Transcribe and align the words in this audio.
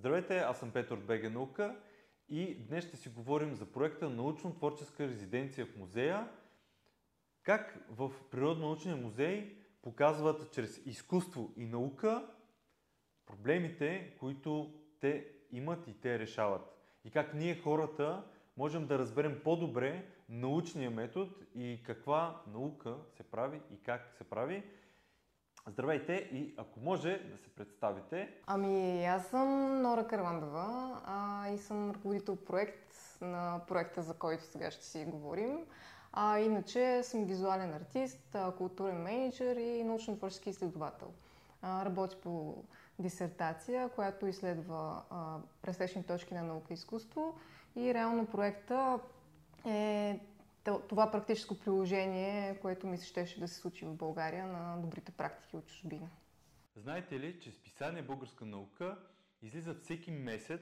Здравейте, 0.00 0.38
аз 0.38 0.58
съм 0.58 0.70
Петър 0.70 0.96
от 0.96 1.06
БГ 1.06 1.32
Наука 1.32 1.76
и 2.28 2.54
днес 2.54 2.84
ще 2.88 2.96
си 2.96 3.08
говорим 3.08 3.54
за 3.54 3.66
проекта 3.66 4.10
Научно-творческа 4.10 5.08
резиденция 5.08 5.66
в 5.66 5.76
музея. 5.76 6.28
Как 7.42 7.86
в 7.90 8.12
Природно-научния 8.30 8.96
музей 9.02 9.56
показват 9.82 10.52
чрез 10.52 10.86
изкуство 10.86 11.52
и 11.56 11.66
наука 11.66 12.26
проблемите, 13.26 14.16
които 14.20 14.74
те 15.00 15.28
имат 15.52 15.88
и 15.88 16.00
те 16.00 16.18
решават. 16.18 16.62
И 17.04 17.10
как 17.10 17.34
ние 17.34 17.60
хората 17.60 18.24
можем 18.56 18.86
да 18.86 18.98
разберем 18.98 19.40
по-добре 19.44 20.06
научния 20.28 20.90
метод 20.90 21.30
и 21.54 21.82
каква 21.86 22.42
наука 22.52 22.96
се 23.16 23.22
прави 23.22 23.60
и 23.72 23.82
как 23.82 24.14
се 24.18 24.24
прави. 24.24 24.62
Здравейте 25.70 26.12
и 26.12 26.54
ако 26.56 26.80
може 26.80 27.18
да 27.30 27.36
се 27.38 27.48
представите. 27.48 28.28
Ами 28.46 29.06
аз 29.06 29.26
съм 29.26 29.82
Нора 29.82 30.06
Карвандова 30.06 31.00
а, 31.04 31.48
и 31.48 31.58
съм 31.58 31.90
ръководител 31.90 32.36
проект 32.36 32.94
на 33.20 33.60
проекта, 33.68 34.02
за 34.02 34.14
който 34.14 34.44
сега 34.44 34.70
ще 34.70 34.84
си 34.84 35.04
говорим. 35.04 35.58
А 36.12 36.38
иначе 36.38 37.02
съм 37.02 37.24
визуален 37.24 37.74
артист, 37.74 38.36
културен 38.58 39.02
менеджер 39.02 39.56
и 39.56 39.84
научно-творчески 39.84 40.48
изследовател. 40.48 41.12
А, 41.62 41.84
работя 41.84 42.16
по 42.16 42.64
дисертация, 42.98 43.88
която 43.88 44.26
изследва 44.26 45.02
пресечни 45.62 46.02
точки 46.02 46.34
на 46.34 46.42
наука 46.42 46.66
и 46.70 46.74
изкуство 46.74 47.34
и 47.76 47.94
реално 47.94 48.26
проекта 48.26 48.98
е 49.66 50.20
това 50.88 51.10
практическо 51.10 51.58
приложение, 51.58 52.58
което 52.60 52.86
ми 52.86 52.98
се 52.98 53.06
щеше 53.06 53.40
да 53.40 53.48
се 53.48 53.54
случи 53.54 53.84
в 53.84 53.94
България 53.94 54.46
на 54.46 54.76
добрите 54.76 55.12
практики 55.12 55.56
от 55.56 55.66
чужбина. 55.66 56.10
Знаете 56.76 57.20
ли, 57.20 57.40
че 57.40 57.52
списание 57.52 58.02
Българска 58.02 58.44
наука 58.44 58.98
излиза 59.42 59.74
всеки 59.74 60.10
месец 60.10 60.60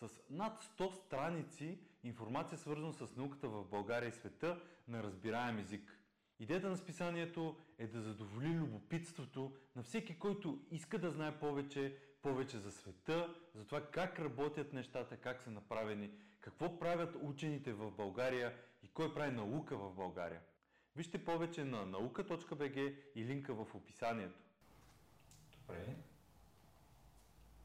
с 0.00 0.20
над 0.30 0.62
100 0.62 0.94
страници 0.94 1.78
информация 2.04 2.58
свързана 2.58 2.92
с 2.92 3.16
науката 3.16 3.48
в 3.48 3.64
България 3.64 4.08
и 4.08 4.12
света 4.12 4.60
на 4.88 5.02
разбираем 5.02 5.58
език. 5.58 5.98
Идеята 6.40 6.68
на 6.68 6.76
списанието 6.76 7.56
е 7.78 7.86
да 7.86 8.00
задоволи 8.00 8.48
любопитството 8.48 9.52
на 9.76 9.82
всеки, 9.82 10.18
който 10.18 10.58
иска 10.70 10.98
да 10.98 11.10
знае 11.10 11.38
повече, 11.38 11.96
повече 12.22 12.58
за 12.58 12.72
света, 12.72 13.34
за 13.54 13.64
това 13.64 13.80
как 13.80 14.18
работят 14.18 14.72
нещата, 14.72 15.16
как 15.16 15.42
са 15.42 15.50
направени, 15.50 16.10
какво 16.40 16.78
правят 16.78 17.16
учените 17.22 17.72
в 17.72 17.90
България 17.90 18.54
и 18.82 18.88
кой 18.88 19.14
прави 19.14 19.32
наука 19.32 19.76
в 19.76 19.94
България. 19.94 20.40
Вижте 20.96 21.24
повече 21.24 21.64
на 21.64 21.86
nauka.bg 21.86 22.94
и 23.14 23.24
линка 23.24 23.54
в 23.54 23.74
описанието. 23.74 24.38
Добре. 25.60 25.96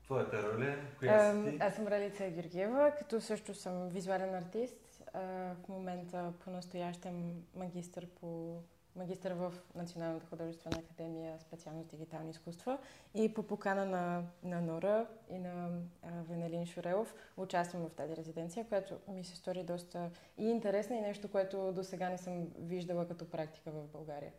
Твоята 0.04 0.44
роля? 0.44 0.78
Коя 1.00 1.34
си 1.34 1.52
ти? 1.52 1.58
Аз 1.62 1.76
съм 1.76 1.88
Ралица 1.88 2.30
Георгиева, 2.30 2.94
като 3.00 3.22
също 3.22 3.54
съм 3.54 3.90
визуален 3.90 4.36
артист. 4.36 5.04
В 5.14 5.68
момента 5.70 6.34
по-настоящем 6.46 7.44
магистър 7.56 8.08
по 8.08 8.62
магистър 8.96 9.32
в 9.34 9.54
Националната 9.76 10.26
художествена 10.26 10.78
академия 10.78 11.40
специалност 11.40 11.90
дигитални 11.90 12.30
изкуства 12.30 12.78
и 13.14 13.34
по 13.34 13.44
покана 13.44 13.86
на, 13.86 14.24
на 14.44 14.62
Нора 14.62 15.08
и 15.30 15.40
на 15.40 15.82
а, 16.04 16.22
Венелин 16.22 16.66
Шурелов 16.66 17.16
участвам 17.38 17.90
в 17.90 17.94
тази 17.94 18.16
резиденция, 18.16 18.68
която 18.68 19.00
ми 19.08 19.24
се 19.24 19.36
стори 19.36 19.64
доста 19.64 20.12
и 20.38 20.50
интересна 20.50 20.96
и 20.96 21.02
нещо, 21.02 21.32
което 21.32 21.72
до 21.72 21.84
сега 21.84 22.10
не 22.10 22.18
съм 22.18 22.48
виждала 22.58 23.08
като 23.08 23.30
практика 23.30 23.72
в 23.72 23.88
България. 23.88 24.34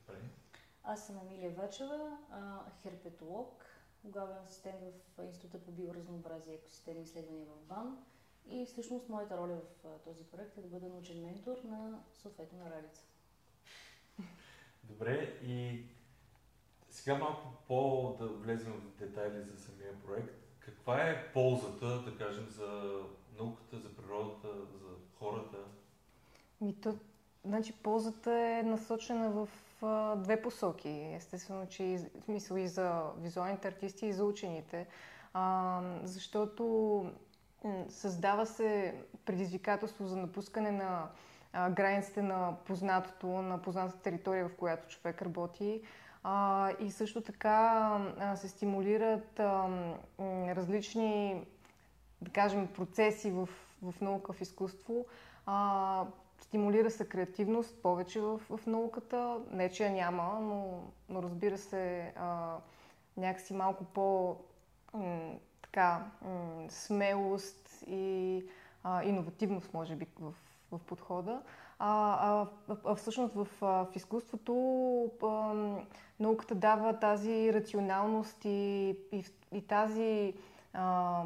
Добре. 0.00 0.20
Аз 0.84 1.06
съм 1.06 1.18
Емилия 1.18 1.50
Вачева, 1.50 2.18
херпетолог, 2.82 3.64
главен 4.04 4.36
асистент 4.44 4.80
в 5.18 5.24
Института 5.24 5.58
по 5.58 5.70
биоразнообразие 5.70 6.52
и 6.52 6.56
екосистеми 6.56 7.00
изследвания 7.00 7.46
в 7.46 7.68
БАН 7.68 7.98
и 8.50 8.66
всъщност 8.66 9.08
моята 9.08 9.36
роля 9.36 9.60
в 9.84 9.98
този 10.04 10.24
проект 10.24 10.58
е 10.58 10.60
да 10.60 10.68
бъда 10.68 10.86
научен 10.88 11.22
ментор 11.22 11.56
на 11.64 11.98
съответно 12.14 12.58
на 12.58 12.70
Ралица. 12.70 13.02
Добре, 14.84 15.38
и 15.42 15.84
сега 16.90 17.18
малко 17.18 17.48
по 17.68 18.14
да 18.18 18.26
влезем 18.26 18.72
в 18.72 18.98
детайли 18.98 19.42
за 19.42 19.58
самия 19.58 20.02
проект. 20.06 20.34
Каква 20.58 21.02
е 21.02 21.32
ползата, 21.32 21.86
да 21.86 22.18
кажем, 22.18 22.46
за 22.50 23.00
науката, 23.38 23.78
за 23.78 23.96
природата, 23.96 24.48
за 24.48 24.88
хората? 25.18 25.56
Ми, 26.60 26.74
то, 26.80 26.98
значи, 27.44 27.72
ползата 27.72 28.32
е 28.32 28.62
насочена 28.62 29.30
в 29.30 29.48
а, 29.82 30.16
две 30.16 30.42
посоки. 30.42 30.88
Естествено, 30.88 31.68
че 31.68 31.84
и, 31.84 31.98
в 31.98 32.24
смисъл 32.24 32.56
и 32.56 32.68
за 32.68 33.02
визуалните 33.18 33.68
артисти, 33.68 34.06
и 34.06 34.12
за 34.12 34.24
учените. 34.24 34.86
А, 35.32 35.80
защото 36.02 37.04
Създава 37.88 38.46
се 38.46 38.94
предизвикателство 39.24 40.06
за 40.06 40.16
напускане 40.16 40.70
на 40.70 41.08
а, 41.52 41.70
границите 41.70 42.22
на 42.22 42.56
познатото, 42.64 43.26
на 43.26 43.62
познатата 43.62 43.98
територия, 43.98 44.48
в 44.48 44.56
която 44.56 44.88
човек 44.88 45.22
работи. 45.22 45.82
А, 46.22 46.70
и 46.80 46.90
също 46.90 47.20
така 47.20 47.50
а, 48.20 48.36
се 48.36 48.48
стимулират 48.48 49.40
а, 49.40 49.68
различни, 50.56 51.46
да 52.20 52.30
кажем, 52.30 52.66
процеси 52.66 53.30
в, 53.30 53.48
в 53.82 54.00
наука, 54.00 54.32
в 54.32 54.40
изкуство. 54.40 55.06
А, 55.46 56.04
стимулира 56.40 56.90
се 56.90 57.08
креативност 57.08 57.82
повече 57.82 58.20
в, 58.20 58.40
в 58.50 58.66
науката. 58.66 59.40
Не, 59.50 59.70
че 59.70 59.84
я 59.84 59.90
няма, 59.90 60.40
но, 60.40 60.82
но 61.08 61.22
разбира 61.22 61.58
се, 61.58 62.12
а, 62.16 62.56
някакси 63.16 63.54
малко 63.54 63.84
по 63.84 64.36
така, 65.76 66.04
м- 66.22 66.66
смелост 66.68 67.84
и 67.86 68.44
а, 68.84 69.04
иновативност, 69.04 69.74
може 69.74 69.96
би, 69.96 70.06
в, 70.20 70.32
в 70.72 70.78
подхода. 70.78 71.40
А, 71.78 72.16
а, 72.68 72.76
а 72.84 72.94
всъщност 72.94 73.34
в, 73.34 73.46
в 73.60 73.88
изкуството 73.94 74.54
а, 75.22 75.54
науката 76.20 76.54
дава 76.54 76.98
тази 76.98 77.52
рационалност 77.52 78.44
и, 78.44 78.88
и, 79.12 79.24
и 79.52 79.66
тази, 79.66 80.34
а, 80.72 81.22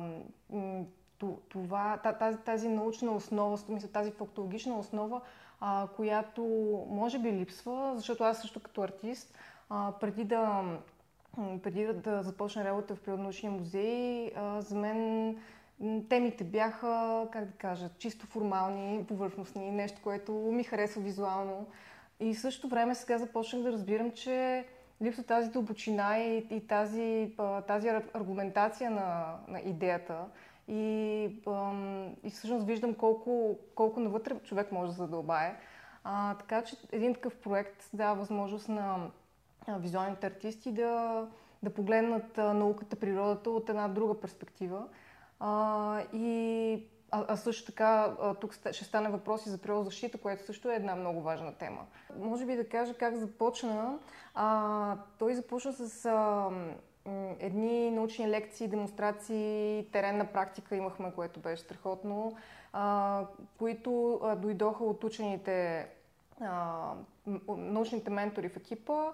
това, 1.49 1.97
тази, 1.97 2.38
тази 2.38 2.69
научна 2.69 3.12
основа, 3.12 3.59
тази 3.93 4.11
фактологична 4.11 4.78
основа, 4.78 5.21
а, 5.61 5.88
която 5.97 6.43
може 6.88 7.19
би 7.19 7.32
липсва, 7.32 7.93
защото 7.97 8.25
аз 8.25 8.41
също 8.41 8.61
като 8.61 8.82
артист, 8.82 9.34
а, 9.69 9.93
преди 10.00 10.25
да 10.25 10.65
преди 11.37 11.87
да 11.87 12.23
започна 12.23 12.65
работа 12.65 12.95
в 12.95 13.01
Природнаучния 13.01 13.53
музей, 13.53 14.33
за 14.59 14.77
мен 14.77 15.37
темите 16.09 16.45
бяха, 16.45 17.27
как 17.33 17.45
да 17.45 17.53
кажа, 17.53 17.89
чисто 17.99 18.27
формални, 18.27 19.05
повърхностни, 19.05 19.71
нещо, 19.71 20.01
което 20.03 20.33
ми 20.33 20.65
харесва 20.65 21.03
визуално. 21.03 21.67
И 22.21 22.35
в 22.35 22.41
същото 22.41 22.69
време 22.69 22.95
сега 22.95 23.19
започнах 23.19 23.63
да 23.63 23.73
разбирам, 23.73 24.11
че 24.11 24.65
липсва 25.03 25.23
тази 25.23 25.51
дълбочина 25.51 26.19
и, 26.19 26.47
и 26.51 26.67
тази, 26.67 27.33
тази 27.67 27.89
аргументация 27.89 28.91
на, 28.91 29.39
на 29.49 29.61
идеята. 29.61 30.25
И, 30.69 31.23
и 32.23 32.31
всъщност 32.31 32.67
виждам 32.67 32.95
колко, 32.95 33.59
колко 33.75 34.01
навътре 34.01 34.35
човек 34.35 34.73
може 34.73 34.91
да 34.91 34.97
задълбае. 34.97 35.57
А, 36.05 36.35
така 36.35 36.62
че 36.62 36.77
един 36.93 37.15
такъв 37.15 37.37
проект 37.37 37.91
дава 37.93 38.15
възможност 38.15 38.69
на 38.69 39.11
визуалните 39.69 40.26
артисти 40.26 40.72
да, 40.72 41.26
да 41.62 41.71
погледнат 41.71 42.37
науката, 42.37 42.97
природата 42.97 43.50
от 43.50 43.69
една 43.69 43.88
друга 43.88 44.21
перспектива. 44.21 44.87
А, 45.41 46.03
и 46.12 46.72
а, 47.10 47.25
а 47.28 47.37
също 47.37 47.66
така, 47.66 48.16
тук 48.41 48.54
ще 48.54 48.84
стане 48.84 49.09
въпроси 49.09 49.49
за 49.49 49.59
природозащита, 49.59 50.19
което 50.19 50.47
също 50.47 50.70
е 50.70 50.75
една 50.75 50.94
много 50.94 51.22
важна 51.22 51.54
тема. 51.54 51.87
Може 52.19 52.47
би 52.47 52.56
да 52.56 52.69
кажа 52.69 52.94
как 52.94 53.16
започна. 53.16 53.99
А, 54.34 54.97
той 55.19 55.34
започна 55.34 55.72
с 55.72 56.06
а, 56.06 56.50
едни 57.38 57.91
научни 57.91 58.28
лекции, 58.28 58.69
демонстрации, 58.69 59.87
теренна 59.93 60.26
практика 60.32 60.76
имахме, 60.76 61.12
което 61.14 61.40
беше 61.40 61.62
страхотно, 61.62 62.37
а, 62.73 63.25
които 63.58 64.20
а, 64.23 64.37
дойдоха 64.37 64.85
от 64.85 65.05
учените, 65.05 65.88
а, 66.40 66.93
научните 67.49 68.11
ментори 68.11 68.49
в 68.49 68.56
екипа, 68.56 69.12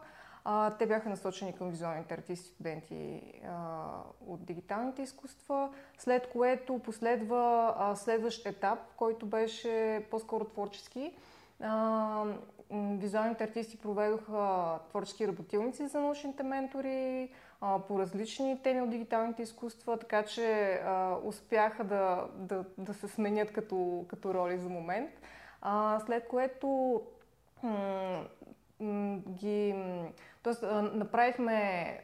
а, 0.49 0.71
те 0.71 0.87
бяха 0.87 1.09
насочени 1.09 1.53
към 1.53 1.71
визуалните 1.71 2.15
артисти, 2.15 2.49
студенти 2.49 3.23
а, 3.49 3.85
от 4.27 4.45
дигиталните 4.45 5.03
изкуства, 5.03 5.71
след 5.99 6.31
което 6.31 6.79
последва 6.79 7.75
а, 7.79 7.97
следващ 7.97 8.47
етап, 8.47 8.79
който 8.97 9.27
беше 9.27 10.07
по-скоро 10.11 10.45
творчески. 10.45 11.13
А, 11.61 12.25
визуалните 12.73 13.45
артисти 13.45 13.79
проведоха 13.79 14.79
творчески 14.89 15.29
работилници 15.29 15.87
за 15.87 16.01
научните 16.01 16.43
ментори 16.43 17.31
а, 17.61 17.79
по 17.79 17.99
различни 17.99 18.63
теми 18.63 18.83
от 18.83 18.91
дигиталните 18.91 19.43
изкуства, 19.43 19.99
така 19.99 20.23
че 20.23 20.73
а, 20.73 21.17
успяха 21.25 21.85
да, 21.85 22.27
да, 22.35 22.65
да 22.79 22.95
се 22.95 23.09
сменят 23.09 23.53
като, 23.53 24.05
като 24.09 24.35
роли 24.35 24.59
за 24.59 24.69
момент. 24.69 25.11
А, 25.63 26.01
след 26.07 26.29
което 26.29 27.03
м- 27.63 28.25
ги 29.29 29.75
Тоест, 30.47 30.63
направихме 30.93 32.01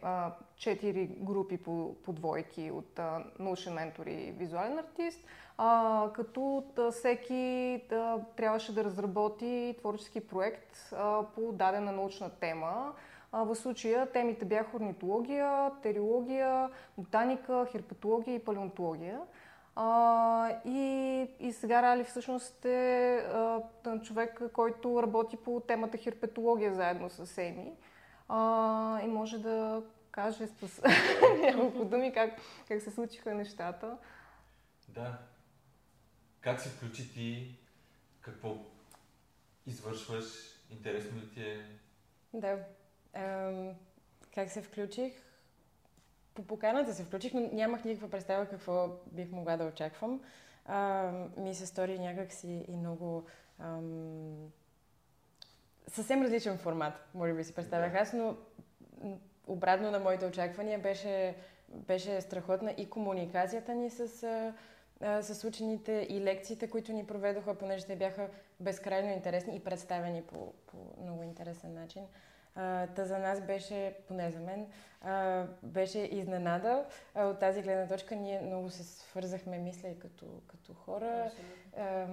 четири 0.56 1.06
групи 1.06 1.56
по, 1.56 1.94
по 2.05 2.12
двойки 2.12 2.71
от 2.71 3.00
научен 3.39 3.75
ментор 3.75 4.06
и 4.06 4.35
визуален 4.39 4.79
артист, 4.79 5.21
а, 5.59 6.11
като 6.15 6.65
да, 6.77 6.91
всеки 6.91 7.85
да, 7.89 8.19
трябваше 8.37 8.75
да 8.75 8.85
разработи 8.85 9.77
творчески 9.79 10.21
проект 10.21 10.93
а, 10.93 11.23
по 11.35 11.53
дадена 11.53 11.93
научна 11.93 12.31
тема. 12.31 12.93
А, 13.33 13.44
в 13.44 13.55
случая 13.55 14.06
темите 14.06 14.44
бяха 14.44 14.77
орнитология, 14.77 15.71
териология, 15.83 16.71
ботаника, 16.99 17.67
херпетология 17.73 18.35
и 18.35 18.44
палеонтология. 18.44 19.21
А, 19.77 20.49
и, 20.65 21.27
и 21.41 21.53
сега 21.53 21.83
Рали 21.83 22.05
всъщност 22.05 22.65
е 22.65 23.17
а, 23.17 23.61
човек, 24.03 24.43
който 24.53 25.03
работи 25.03 25.37
по 25.37 25.61
темата 25.61 25.99
херпетология 25.99 26.75
заедно 26.75 27.11
с 27.11 27.39
Еми. 27.39 27.73
А, 28.34 29.00
и 29.02 29.06
може 29.06 29.38
да 29.38 29.82
каже 30.11 30.46
с 30.46 30.82
няколко 31.40 31.84
думи 31.84 32.12
как, 32.12 32.31
как 32.69 32.82
се 32.82 32.90
случиха 32.90 33.34
нещата. 33.34 33.99
Да. 34.88 35.19
Как 36.40 36.61
се 36.61 36.69
включи 36.69 37.12
ти? 37.12 37.58
Какво 38.20 38.56
извършваш? 39.67 40.25
Интересно 40.70 41.20
ли 41.20 41.31
ти 41.31 41.43
е? 41.43 41.67
Да. 42.34 42.58
Ам, 43.14 43.75
как 44.34 44.50
се 44.50 44.62
включих? 44.62 45.12
По 46.34 46.46
поканата 46.46 46.94
се 46.94 47.05
включих, 47.05 47.34
но 47.34 47.40
нямах 47.52 47.84
никаква 47.84 48.11
представа 48.11 48.46
какво 48.46 48.88
бих 49.06 49.31
могла 49.31 49.56
да 49.56 49.64
очаквам. 49.64 50.20
А, 50.67 51.11
ми 51.37 51.55
се 51.55 51.67
стори 51.67 51.99
някакси 51.99 52.64
и 52.69 52.76
много... 52.76 53.26
Ам, 53.58 54.52
съвсем 55.88 56.23
различен 56.23 56.58
формат, 56.58 56.94
може 57.14 57.32
би 57.32 57.44
си 57.44 57.55
представях 57.55 57.94
аз, 57.94 58.12
но 58.12 58.37
обратно 59.46 59.90
на 59.90 59.99
моите 59.99 60.26
очаквания 60.26 60.79
беше, 60.79 61.34
беше 61.69 62.20
страхотна 62.20 62.75
и 62.76 62.90
комуникацията 62.90 63.75
ни 63.75 63.90
с, 63.90 64.23
а, 65.00 65.23
с 65.23 65.44
учените 65.44 66.06
и 66.11 66.20
лекциите, 66.20 66.70
които 66.70 66.93
ни 66.93 67.06
проведоха, 67.06 67.55
понеже 67.55 67.87
те 67.87 67.96
бяха 67.96 68.29
безкрайно 68.61 69.11
интересни 69.11 69.56
и 69.56 69.61
представени 69.61 70.23
по, 70.23 70.52
по 70.67 70.76
много 71.02 71.23
интересен 71.23 71.75
начин. 71.75 72.02
А, 72.55 72.87
та 72.87 73.05
за 73.05 73.19
нас 73.19 73.40
беше, 73.40 73.94
поне 74.08 74.31
за 74.31 74.40
мен, 74.40 74.67
а, 75.00 75.44
беше 75.62 75.99
изненада. 75.99 76.84
А, 77.14 77.25
от 77.25 77.38
тази 77.38 77.62
гледна 77.62 77.87
точка 77.87 78.17
ние 78.17 78.40
много 78.40 78.70
се 78.70 78.84
свързахме, 78.84 79.58
мисля, 79.58 79.88
и 79.88 79.99
като, 79.99 80.26
като 80.46 80.75
хора. 80.75 81.31
А, 81.76 82.06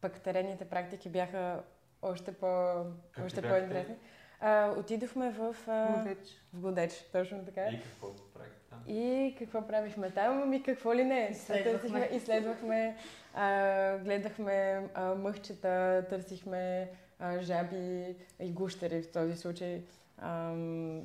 пък 0.00 0.20
терените 0.20 0.64
практики 0.64 1.08
бяха 1.08 1.62
още, 2.02 2.32
по, 2.32 2.84
още 3.24 3.42
по-интересни. 3.42 3.96
А, 4.40 4.74
отидохме 4.78 5.30
в... 5.30 5.56
А, 5.66 5.98
Годеч. 5.98 6.28
В 6.52 6.60
Годеч, 6.60 6.92
точно 7.12 7.44
така. 7.44 7.66
И 7.66 7.80
какво 7.82 8.08
правихте 8.34 8.60
там? 8.70 8.78
И 8.86 9.36
какво 9.38 9.66
правихме 9.66 10.10
там? 10.10 10.42
Ами 10.42 10.62
какво 10.62 10.94
ли 10.94 11.04
не? 11.04 11.28
Изследвахме. 11.32 12.08
Изследвахме, 12.12 12.96
а, 13.34 13.98
гледахме 13.98 14.88
а, 14.94 15.14
мъхчета, 15.14 16.06
търсихме 16.10 16.90
а, 17.18 17.40
жаби 17.40 18.16
и 18.40 18.52
гущери 18.52 19.02
в 19.02 19.12
този 19.12 19.36
случай. 19.36 19.82
Ам, 20.18 21.02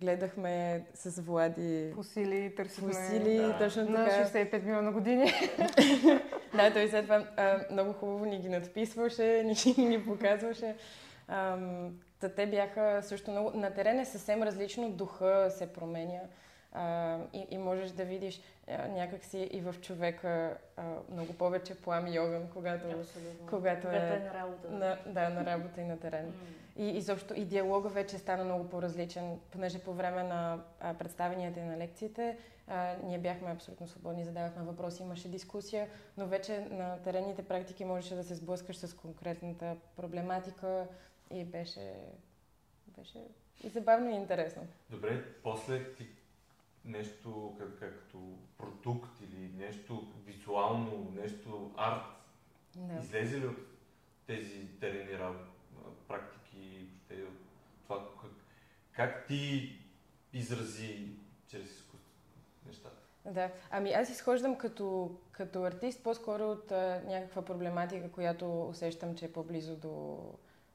гледахме 0.00 0.84
с 0.94 1.20
Влади 1.20 1.90
Фусили, 1.94 2.54
търсихме 2.56 2.92
фусили, 2.92 3.36
Да. 3.36 3.58
точно 3.58 3.84
на 3.84 4.04
така. 4.04 4.24
65 4.24 4.62
милиона 4.62 4.92
години. 4.92 5.32
Да, 6.54 6.72
той 6.72 6.88
след 6.88 7.04
това 7.04 7.24
а, 7.36 7.58
много 7.70 7.92
хубаво 7.92 8.24
ни 8.24 8.38
ги 8.38 8.48
надписваше, 8.48 9.54
ни, 9.76 9.86
ни 9.88 10.04
показваше. 10.04 10.74
Та 12.20 12.28
те 12.36 12.46
бяха 12.46 13.00
също 13.02 13.30
много... 13.30 13.50
На 13.54 13.70
терен 13.70 14.00
е 14.00 14.04
съвсем 14.04 14.42
различно, 14.42 14.90
духа 14.90 15.46
се 15.50 15.72
променя. 15.72 16.20
А, 16.80 17.18
и, 17.32 17.46
и 17.50 17.58
можеш 17.58 17.90
да 17.90 18.04
видиш 18.04 18.40
а, 18.68 18.88
някакси 18.88 19.38
и 19.38 19.60
в 19.60 19.74
човека 19.80 20.58
а, 20.76 20.82
много 21.12 21.32
повече 21.32 21.74
плам 21.74 22.06
и 22.06 22.18
огън, 22.18 22.48
когато, 22.52 22.86
Абсолютно. 22.86 23.46
когато 23.50 23.80
Когато 23.80 23.88
е 23.88 24.16
е 24.16 24.18
на 24.18 24.34
работа. 24.34 24.70
на, 24.70 24.98
да, 25.06 25.28
на 25.28 25.46
работа 25.46 25.80
и 25.80 25.84
на 25.84 25.98
терен. 25.98 26.26
М. 26.26 26.32
И 26.76 26.88
изобщо 26.88 27.34
и 27.34 27.44
диалога 27.44 27.88
вече 27.88 28.18
стана 28.18 28.44
много 28.44 28.68
по-различен, 28.68 29.38
понеже 29.50 29.78
по 29.78 29.92
време 29.92 30.22
на 30.22 30.62
а, 30.80 30.94
представенията 30.94 31.60
и 31.60 31.64
на 31.64 31.76
лекциите 31.78 32.38
а, 32.68 32.96
ние 33.04 33.18
бяхме 33.18 33.50
абсолютно 33.50 33.88
свободни, 33.88 34.24
задавахме 34.24 34.62
въпроси, 34.62 35.02
имаше 35.02 35.28
дискусия, 35.28 35.88
но 36.16 36.26
вече 36.26 36.60
на 36.70 37.02
теренните 37.02 37.42
практики 37.42 37.84
можеше 37.84 38.14
да 38.14 38.24
се 38.24 38.34
сблъскаш 38.34 38.76
с 38.76 38.94
конкретната 38.94 39.76
проблематика 39.96 40.86
и 41.30 41.44
беше, 41.44 41.94
беше 42.98 43.18
и 43.64 43.68
забавно 43.68 44.10
и 44.10 44.14
интересно. 44.14 44.62
Добре, 44.90 45.24
после 45.42 45.94
ти 45.94 46.08
нещо 46.88 47.56
как, 47.58 47.78
както 47.78 48.38
продукт 48.58 49.20
или 49.20 49.52
нещо 49.56 50.06
визуално, 50.26 51.12
нещо 51.24 51.70
арт, 51.76 52.02
Да. 52.74 53.00
излезе 53.00 53.40
ли 53.40 53.46
от 53.46 53.58
тези 54.26 54.68
терени 54.80 55.18
практики, 56.08 56.88
въобще 57.10 57.22
от 57.22 57.38
това 57.82 58.08
как, 58.22 58.30
как 58.92 59.26
ти 59.26 59.72
изрази 60.32 61.10
чрез 61.48 61.70
изкуство 61.70 62.12
нещата? 62.66 62.96
Да, 63.24 63.50
ами 63.70 63.92
аз 63.92 64.10
изхождам 64.10 64.58
като, 64.58 65.16
като 65.32 65.64
артист 65.64 66.02
по-скоро 66.02 66.50
от 66.50 66.72
а, 66.72 67.02
някаква 67.06 67.42
проблематика, 67.44 68.12
която 68.12 68.62
усещам, 68.62 69.16
че 69.16 69.24
е 69.24 69.32
по-близо 69.32 69.76
до, 69.76 70.18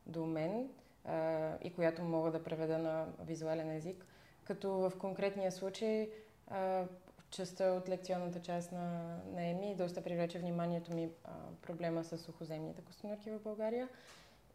до 0.05 0.25
мен 0.25 0.69
а, 1.05 1.51
и 1.63 1.73
която 1.73 2.03
мога 2.03 2.31
да 2.31 2.43
преведа 2.43 2.77
на 2.77 3.07
визуален 3.25 3.71
език. 3.71 4.05
Като 4.43 4.71
в 4.71 4.91
конкретния 4.99 5.51
случай 5.51 6.09
а, 6.47 6.83
частта 7.29 7.71
от 7.71 7.89
лекционната 7.89 8.39
част 8.41 8.71
на, 8.71 9.17
на 9.33 9.45
ЕМИ 9.45 9.75
доста 9.75 10.01
привлече 10.01 10.39
вниманието 10.39 10.93
ми 10.93 11.09
а, 11.23 11.29
проблема 11.61 12.03
с 12.03 12.17
сухоземните 12.17 12.81
костенурки 12.81 13.31
в 13.31 13.39
България. 13.39 13.89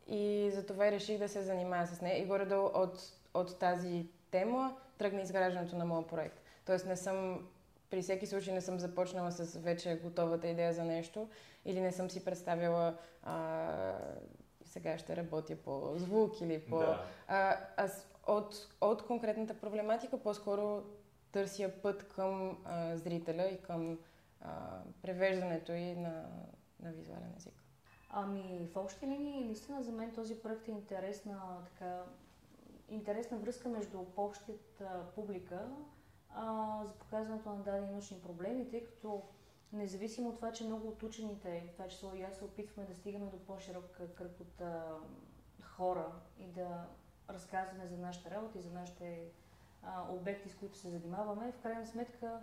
И 0.07 0.51
затова 0.55 0.89
и 0.89 0.93
реших 0.93 1.19
да 1.19 1.29
се 1.29 1.43
занимая 1.43 1.87
с 1.87 2.01
нея. 2.01 2.23
И 2.23 2.27
горе-долу 2.27 2.71
от, 2.75 2.99
от 3.35 3.59
тази 3.59 4.07
тема 4.31 4.77
тръгна 4.99 5.21
изграждането 5.21 5.77
на 5.77 5.85
моят 5.85 6.07
проект. 6.07 6.41
Тоест 6.67 6.87
не 6.87 6.97
съм 6.97 7.49
при 7.91 8.03
всеки 8.03 8.27
случай 8.27 8.55
не 8.55 8.61
съм 8.61 8.79
започнала 8.79 9.33
с 9.33 9.59
вече 9.59 10.01
готовата 10.03 10.49
идея 10.49 10.73
за 10.73 10.85
нещо 10.85 11.29
или 11.65 11.81
не 11.81 11.93
съм 11.93 12.11
си 12.11 12.25
представила 12.25 12.95
а, 13.23 13.95
сега 14.65 14.99
ще 14.99 15.17
работя 15.17 15.57
по 15.57 15.93
звук 15.97 16.41
или 16.41 16.61
по... 16.61 16.79
Да. 16.79 17.05
А, 17.29 17.57
аз 17.77 18.07
от, 18.29 18.69
от 18.81 19.07
конкретната 19.07 19.61
проблематика 19.61 20.23
по-скоро 20.23 20.83
търся 21.33 21.73
път 21.83 22.09
към 22.09 22.59
а, 22.65 22.97
зрителя 22.97 23.49
и 23.49 23.63
към 23.63 23.99
а, 24.41 24.81
превеждането 25.03 25.73
и 25.73 25.95
на, 25.95 26.25
на 26.81 26.93
визуален 26.93 27.35
език. 27.37 27.55
Ами, 28.11 28.69
в 28.73 28.77
общи 28.77 29.07
линии, 29.07 29.45
наистина 29.45 29.83
за 29.83 29.93
мен 29.93 30.15
този 30.15 30.43
проект 30.43 30.69
е 30.69 30.71
интересна, 30.71 31.41
така, 31.65 32.03
интересна 32.89 33.39
връзка 33.39 33.69
между 33.69 33.99
общата 34.17 35.07
публика 35.15 35.69
а, 36.31 36.81
за 36.85 36.93
показването 36.93 37.49
на 37.49 37.57
дадени 37.57 37.91
научни 37.91 38.21
проблеми, 38.21 38.71
тъй 38.71 38.85
като 38.85 39.23
независимо 39.73 40.29
от 40.29 40.37
това, 40.37 40.53
че 40.53 40.65
много 40.65 40.89
от 40.89 41.03
учените, 41.03 41.65
в 41.69 41.73
това 41.73 41.89
число 41.89 42.15
и 42.15 42.23
аз 42.23 42.37
се 42.37 42.45
опитваме 42.45 42.89
да 42.89 42.95
стигаме 42.95 43.31
до 43.31 43.39
по-широк 43.39 43.85
кръг 44.17 44.41
от 44.41 44.61
а, 44.61 44.97
хора 45.63 46.13
и 46.39 46.47
да 46.47 46.87
разказваме 47.31 47.87
за 47.87 47.97
нашата 47.97 48.31
работа 48.31 48.59
и 48.59 48.63
за 48.63 48.71
нашите 48.71 49.25
а, 49.83 50.07
обекти, 50.11 50.49
с 50.49 50.55
които 50.55 50.79
се 50.79 50.91
занимаваме, 50.91 51.53
в 51.53 51.63
крайна 51.63 51.87
сметка 51.87 52.41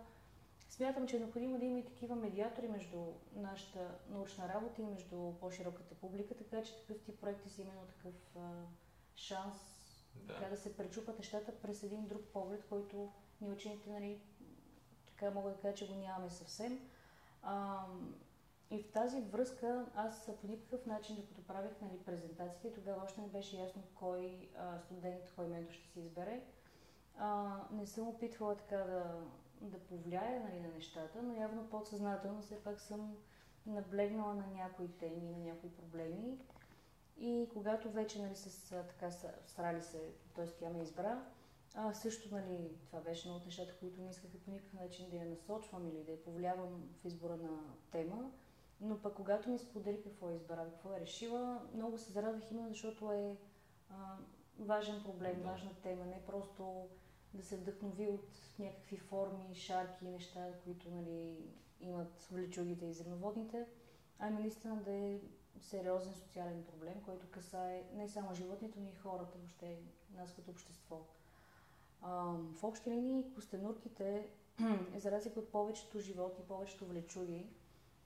Смятам, 0.70 1.08
че 1.08 1.16
е 1.16 1.20
необходимо 1.20 1.60
да 1.60 1.66
има 1.66 1.80
и 1.80 1.86
такива 1.86 2.16
медиатори 2.16 2.68
между 2.68 2.98
нашата 3.36 3.96
научна 4.10 4.50
работа 4.50 4.82
и 4.82 4.86
между 4.86 5.34
по-широката 5.40 5.96
публика, 5.96 6.36
така 6.36 6.64
че 6.64 6.80
такъв 6.82 7.04
тип 7.04 7.20
проекти 7.22 7.50
са 7.50 7.62
именно 7.62 7.82
такъв 7.88 8.14
а, 8.36 8.64
шанс 9.16 9.56
Да. 10.16 10.34
така 10.34 10.50
да 10.50 10.58
се 10.58 10.78
пречупат 10.78 11.18
нещата 11.18 11.62
през 11.62 11.84
един 11.84 12.08
друг 12.08 12.22
поглед, 12.34 12.66
който 12.70 13.12
ние 13.42 13.52
учените, 13.52 13.90
нали, 13.90 14.22
така 15.08 15.32
мога 15.32 15.50
да 15.52 15.58
кажа, 15.58 15.76
че 15.76 15.88
го 15.88 15.96
нямаме 15.96 16.30
съвсем. 16.30 16.80
А, 17.42 17.86
и 18.72 18.84
в 18.84 18.92
тази 18.92 19.22
връзка 19.22 19.86
аз 19.96 20.30
по 20.42 20.48
никакъв 20.48 20.86
начин, 20.86 21.16
докато 21.16 21.48
правих 21.48 21.82
нали, 21.82 22.00
презентациите, 22.06 22.74
тогава 22.74 23.04
още 23.04 23.22
не 23.22 23.28
беше 23.28 23.58
ясно 23.58 23.82
кой 23.96 24.50
а, 24.58 24.80
студент, 24.80 25.32
кой 25.36 25.48
ментор 25.48 25.74
ще 25.74 25.88
се 25.88 26.00
избере. 26.00 26.42
А, 27.18 27.60
не 27.72 27.88
съм 27.88 28.08
опитвала 28.08 28.56
така 28.56 28.78
да, 28.78 29.22
да 29.62 29.80
повлияя 29.80 30.40
нали, 30.40 30.60
на 30.60 30.68
нещата, 30.68 31.24
но 31.24 31.34
явно 31.34 31.70
подсъзнателно 31.70 32.42
все 32.42 32.64
пак 32.64 32.80
съм 32.80 33.16
наблегнала 33.66 34.34
на 34.34 34.48
някои 34.48 34.88
теми, 34.88 35.22
на 35.22 35.38
някои 35.38 35.70
проблеми. 35.70 36.38
И 37.18 37.50
когато 37.54 37.92
вече 37.92 38.22
нали, 38.22 38.36
с, 38.36 38.70
така, 38.70 39.12
срали 39.46 39.82
се, 39.82 40.14
т.е. 40.36 40.46
тя 40.46 40.70
ме 40.70 40.82
избра, 40.82 41.24
а, 41.76 41.94
също 41.94 42.36
нали, 42.36 42.72
това 42.88 43.00
беше 43.00 43.28
едно 43.28 43.38
от 43.38 43.46
нещата, 43.46 43.78
които 43.80 44.02
не 44.02 44.10
исках 44.10 44.32
по 44.46 44.52
никакъв 44.52 44.74
начин 44.74 45.10
да 45.10 45.18
я 45.18 45.26
насочвам 45.26 45.88
или 45.88 46.04
да 46.04 46.12
я 46.12 46.24
повлиявам 46.24 46.90
в 47.02 47.06
избора 47.06 47.38
на 47.38 47.60
тема. 47.92 48.32
Но 48.82 49.02
пък 49.02 49.16
когато 49.16 49.50
ми 49.50 49.60
сподели 49.60 50.04
какво 50.04 50.30
е 50.30 50.34
избрала, 50.34 50.70
какво 50.70 50.94
е 50.94 51.00
решила, 51.00 51.62
много 51.74 51.98
се 51.98 52.12
зарадвах 52.12 52.52
именно 52.52 52.70
защото 52.70 53.12
е 53.12 53.38
а, 53.90 54.18
важен 54.60 55.04
проблем, 55.04 55.36
Да. 55.42 55.50
важна 55.50 55.74
тема, 55.84 56.06
не 56.06 56.26
просто 56.26 56.88
да 57.34 57.44
се 57.44 57.58
вдъхнови 57.58 58.08
от 58.08 58.30
някакви 58.60 58.98
форми, 58.98 59.56
шарки, 59.56 60.06
неща, 60.06 60.54
които 60.64 60.92
нали, 60.92 61.38
имат 61.80 62.28
влечугите 62.32 62.86
и 62.86 62.94
земноводните, 62.94 63.66
ами 64.20 64.40
наистина 64.40 64.76
да 64.76 64.92
е 64.92 65.20
сериозен 65.62 66.14
социален 66.14 66.64
проблем, 66.64 67.02
който 67.06 67.30
касае 67.30 67.84
не 67.94 68.10
само 68.10 68.34
животните, 68.36 68.80
но 68.80 68.90
и 68.90 68.96
хората, 68.96 69.38
въобще 69.38 69.80
нас 70.14 70.34
като 70.36 70.52
общество. 70.52 71.02
А, 72.02 72.12
в 72.56 72.64
общи 72.64 72.90
линии 72.90 73.34
костенурките, 73.36 74.28
за 74.96 75.12
разлика 75.12 75.40
от 75.40 75.52
повечето 75.52 76.00
животни, 76.00 76.46
повечето 76.48 76.86
влечуги, 76.86 77.50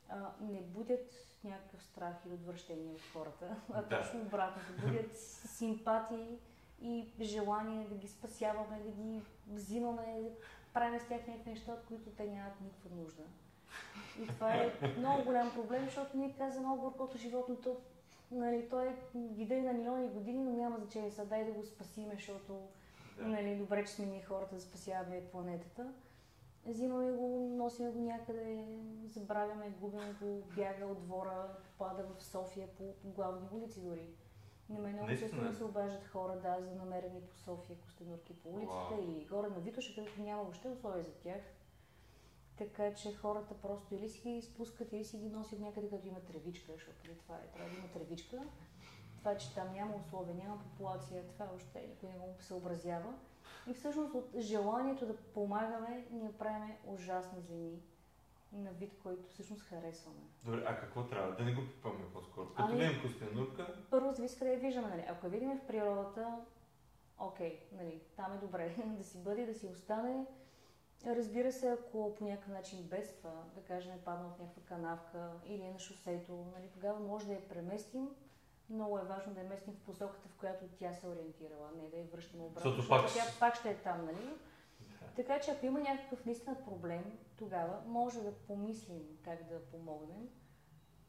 а, 0.09 0.15
не 0.41 0.61
будят 0.61 1.13
някакъв 1.43 1.83
страх 1.83 2.13
или 2.25 2.33
отвращение 2.33 2.93
от 2.93 3.01
хората, 3.13 3.55
а 3.73 3.81
Да. 3.81 4.01
точно 4.01 4.21
обратното. 4.21 4.67
Будят 4.87 5.17
симпатии 5.17 6.37
и 6.81 7.05
желание 7.21 7.87
да 7.87 7.95
ги 7.95 8.07
спасяваме, 8.07 8.79
да 8.79 8.91
ги 8.91 9.21
взимаме, 9.47 10.21
да 10.21 10.29
правим 10.73 10.99
с 10.99 11.07
тях 11.07 11.27
някакви 11.27 11.49
неща, 11.49 11.71
от 11.73 11.85
които 11.87 12.09
те 12.09 12.25
нямат 12.27 12.61
никаква 12.61 12.95
нужда. 12.95 13.21
И 14.23 14.27
това 14.27 14.53
е 14.53 14.71
много 14.97 15.23
голям 15.23 15.53
проблем, 15.53 15.85
защото 15.85 16.17
ние 16.17 16.35
казваме 16.37 16.67
много 16.67 16.81
горкото 16.81 17.17
животното, 17.17 17.77
нали, 18.31 18.69
той 18.69 18.87
е 18.87 18.95
вида 19.15 19.53
и 19.55 19.61
на 19.61 19.73
милиони 19.73 20.07
години, 20.07 20.43
но 20.43 20.51
няма 20.51 20.77
значение 20.77 21.11
сега, 21.11 21.25
дай 21.25 21.45
да 21.45 21.51
го 21.51 21.63
спасиме, 21.63 22.13
защото 22.15 22.59
Да. 23.17 23.27
нали, 23.27 23.55
добре, 23.57 23.85
че 23.85 23.91
сме 23.91 24.05
ние 24.05 24.23
хората 24.23 24.55
да 24.55 24.61
спасяваме 24.61 25.23
планетата. 25.31 25.93
Взимаме 26.65 27.11
го, 27.11 27.55
носиме 27.57 27.89
го 27.89 28.01
някъде, 28.01 28.67
забравяме, 29.05 29.69
губим 29.69 30.15
го, 30.21 30.43
бяга 30.55 30.85
от 30.85 31.01
двора, 31.01 31.57
пада 31.77 32.03
в 32.03 32.23
София 32.23 32.67
по, 32.67 32.93
главни 33.03 33.47
улици 33.51 33.81
дори. 33.81 34.09
На 34.69 34.79
мен 34.79 34.93
много 34.93 35.09
често 35.09 35.41
ми 35.41 35.53
се 35.53 35.63
обаждат 35.63 36.07
хора, 36.07 36.39
да, 36.39 36.61
за 36.61 36.75
намерени 36.75 37.21
по 37.21 37.37
София 37.37 37.77
костенурки 37.77 38.39
по 38.39 38.49
улицата 38.49 38.95
Вау. 38.95 39.01
и 39.01 39.25
горе 39.25 39.49
на 39.49 39.59
Витоша, 39.59 39.95
където 39.95 40.21
няма 40.21 40.43
въобще 40.43 40.69
условия 40.69 41.03
за 41.03 41.13
тях. 41.13 41.41
Така 42.57 42.93
че 42.93 43.15
хората 43.15 43.53
просто 43.61 43.95
или 43.95 44.09
си 44.09 44.21
ги 44.21 44.41
спускат, 44.41 44.93
или 44.93 45.03
си 45.03 45.17
ги 45.17 45.29
носят 45.29 45.59
някъде, 45.59 45.89
където 45.89 46.07
има 46.07 46.19
тревичка, 46.19 46.71
защото 46.73 47.09
това 47.23 47.35
е, 47.35 47.47
трябва 47.47 47.69
да 47.69 47.77
има 47.77 47.87
тревичка. 47.87 48.43
Това, 49.19 49.37
че 49.37 49.55
там 49.55 49.73
няма 49.73 49.95
условия, 49.95 50.35
няма 50.35 50.59
популация, 50.59 51.27
това 51.27 51.45
въобще 51.45 51.87
никой 51.87 52.09
не 52.09 52.17
го 52.17 52.35
съобразява. 52.39 53.13
И 53.69 53.73
всъщност 53.73 54.13
от 54.13 54.29
желанието 54.37 55.05
да 55.05 55.17
помагаме, 55.17 56.07
ние 56.11 56.31
правим 56.31 56.75
ужасни 56.85 57.41
злини 57.41 57.81
на 58.53 58.71
вид, 58.71 58.93
който 59.03 59.29
всъщност 59.29 59.61
харесваме. 59.61 60.19
Добре, 60.45 60.63
а 60.67 60.79
какво 60.79 61.03
трябва? 61.03 61.35
Да 61.35 61.43
не 61.43 61.53
го 61.53 61.61
пипаме 61.61 62.05
по-скоро. 62.13 62.47
Като 62.47 62.63
Ами- 62.63 62.85
видим 62.85 63.01
костенурка, 63.01 63.75
Първо 63.89 64.11
зависи 64.11 64.39
къде 64.39 64.53
я 64.53 64.59
виждаме. 64.59 64.87
Нали? 64.87 65.05
Ако 65.09 65.25
я 65.25 65.29
видим 65.29 65.57
в 65.57 65.67
природата, 65.67 66.45
окей, 67.19 67.59
нали, 67.77 68.01
там 68.15 68.33
е 68.33 68.37
добре 68.37 68.75
да 68.97 69.03
си 69.03 69.17
бъде, 69.17 69.45
да 69.45 69.53
си 69.53 69.67
остане. 69.67 70.25
Разбира 71.05 71.51
се, 71.51 71.69
ако 71.69 72.15
по 72.15 72.23
някакъв 72.25 72.53
начин 72.53 72.83
бедства, 72.83 73.31
да 73.55 73.61
кажем, 73.61 73.93
е 73.93 74.01
паднал 74.01 74.29
в 74.29 74.39
някаква 74.39 74.63
канавка 74.63 75.31
или 75.45 75.61
е 75.61 75.71
на 75.71 75.79
шосето, 75.79 76.45
нали, 76.55 76.69
тогава 76.73 76.99
може 76.99 77.27
да 77.27 77.33
я 77.33 77.47
преместим. 77.47 78.09
Много 78.69 78.99
е 78.99 79.03
важно 79.03 79.33
да 79.33 79.39
я 79.41 79.49
местим 79.49 79.73
в 79.73 79.85
посоката, 79.85 80.27
в 80.29 80.35
която 80.35 80.65
тя 80.79 80.93
се 80.93 81.07
е 81.07 81.09
ориентирала, 81.09 81.71
не 81.77 81.89
да 81.89 81.97
я 81.97 82.05
връщаме 82.05 82.43
обратно. 82.43 82.71
Защото 82.71 82.89
пак 82.89 83.13
тя 83.13 83.23
пак 83.39 83.55
ще 83.55 83.69
е 83.69 83.75
там, 83.75 84.05
нали? 84.05 84.23
да. 84.79 85.07
Така 85.15 85.39
че 85.39 85.51
ако 85.51 85.65
има 85.65 85.79
някакъв 85.79 86.25
наистина 86.25 86.55
проблем, 86.65 87.03
тогава 87.37 87.81
може 87.85 88.21
да 88.21 88.33
помислим 88.33 89.01
как 89.23 89.43
да 89.43 89.65
помогнем, 89.65 90.29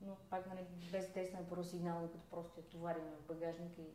но 0.00 0.16
пак 0.30 0.46
нали, 0.46 0.66
без 0.92 1.12
тесна 1.12 1.38
първо 1.48 1.64
сигнално, 1.64 2.08
като 2.08 2.24
просто 2.30 2.60
я 2.60 2.66
товарим 2.66 3.04
в 3.20 3.26
багажника 3.26 3.82
и 3.82 3.94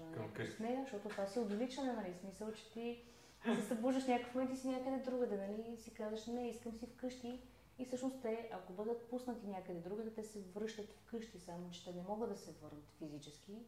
някакъв 0.00 0.32
къщи. 0.32 0.56
с 0.56 0.58
нея, 0.58 0.82
защото 0.82 1.08
това 1.08 1.26
си 1.26 1.38
отвличане, 1.38 1.92
нали, 1.92 2.14
смисъл, 2.14 2.52
че 2.52 2.70
ти 2.72 3.04
се 3.44 3.62
събуждаш 3.62 4.06
някакъв 4.06 4.34
момент 4.34 4.52
и 4.52 4.56
си 4.56 4.68
някъде 4.68 4.98
другаде, 4.98 5.36
нали, 5.36 5.72
и 5.72 5.76
си 5.76 5.94
казваш, 5.94 6.26
не, 6.26 6.48
искам 6.48 6.72
си 6.72 6.86
вкъщи. 6.86 7.42
И 7.78 7.84
всъщност 7.84 8.22
те, 8.22 8.50
ако 8.52 8.72
бъдат 8.72 9.08
пуснати 9.10 9.46
някъде 9.46 9.80
другаде, 9.80 10.14
те 10.14 10.22
се 10.24 10.42
връщат 10.42 10.92
вкъщи, 10.92 11.38
само 11.38 11.70
че 11.70 11.84
те 11.84 11.92
не 11.92 12.02
могат 12.02 12.30
да 12.30 12.36
се 12.36 12.52
върнат 12.52 12.90
физически 12.98 13.58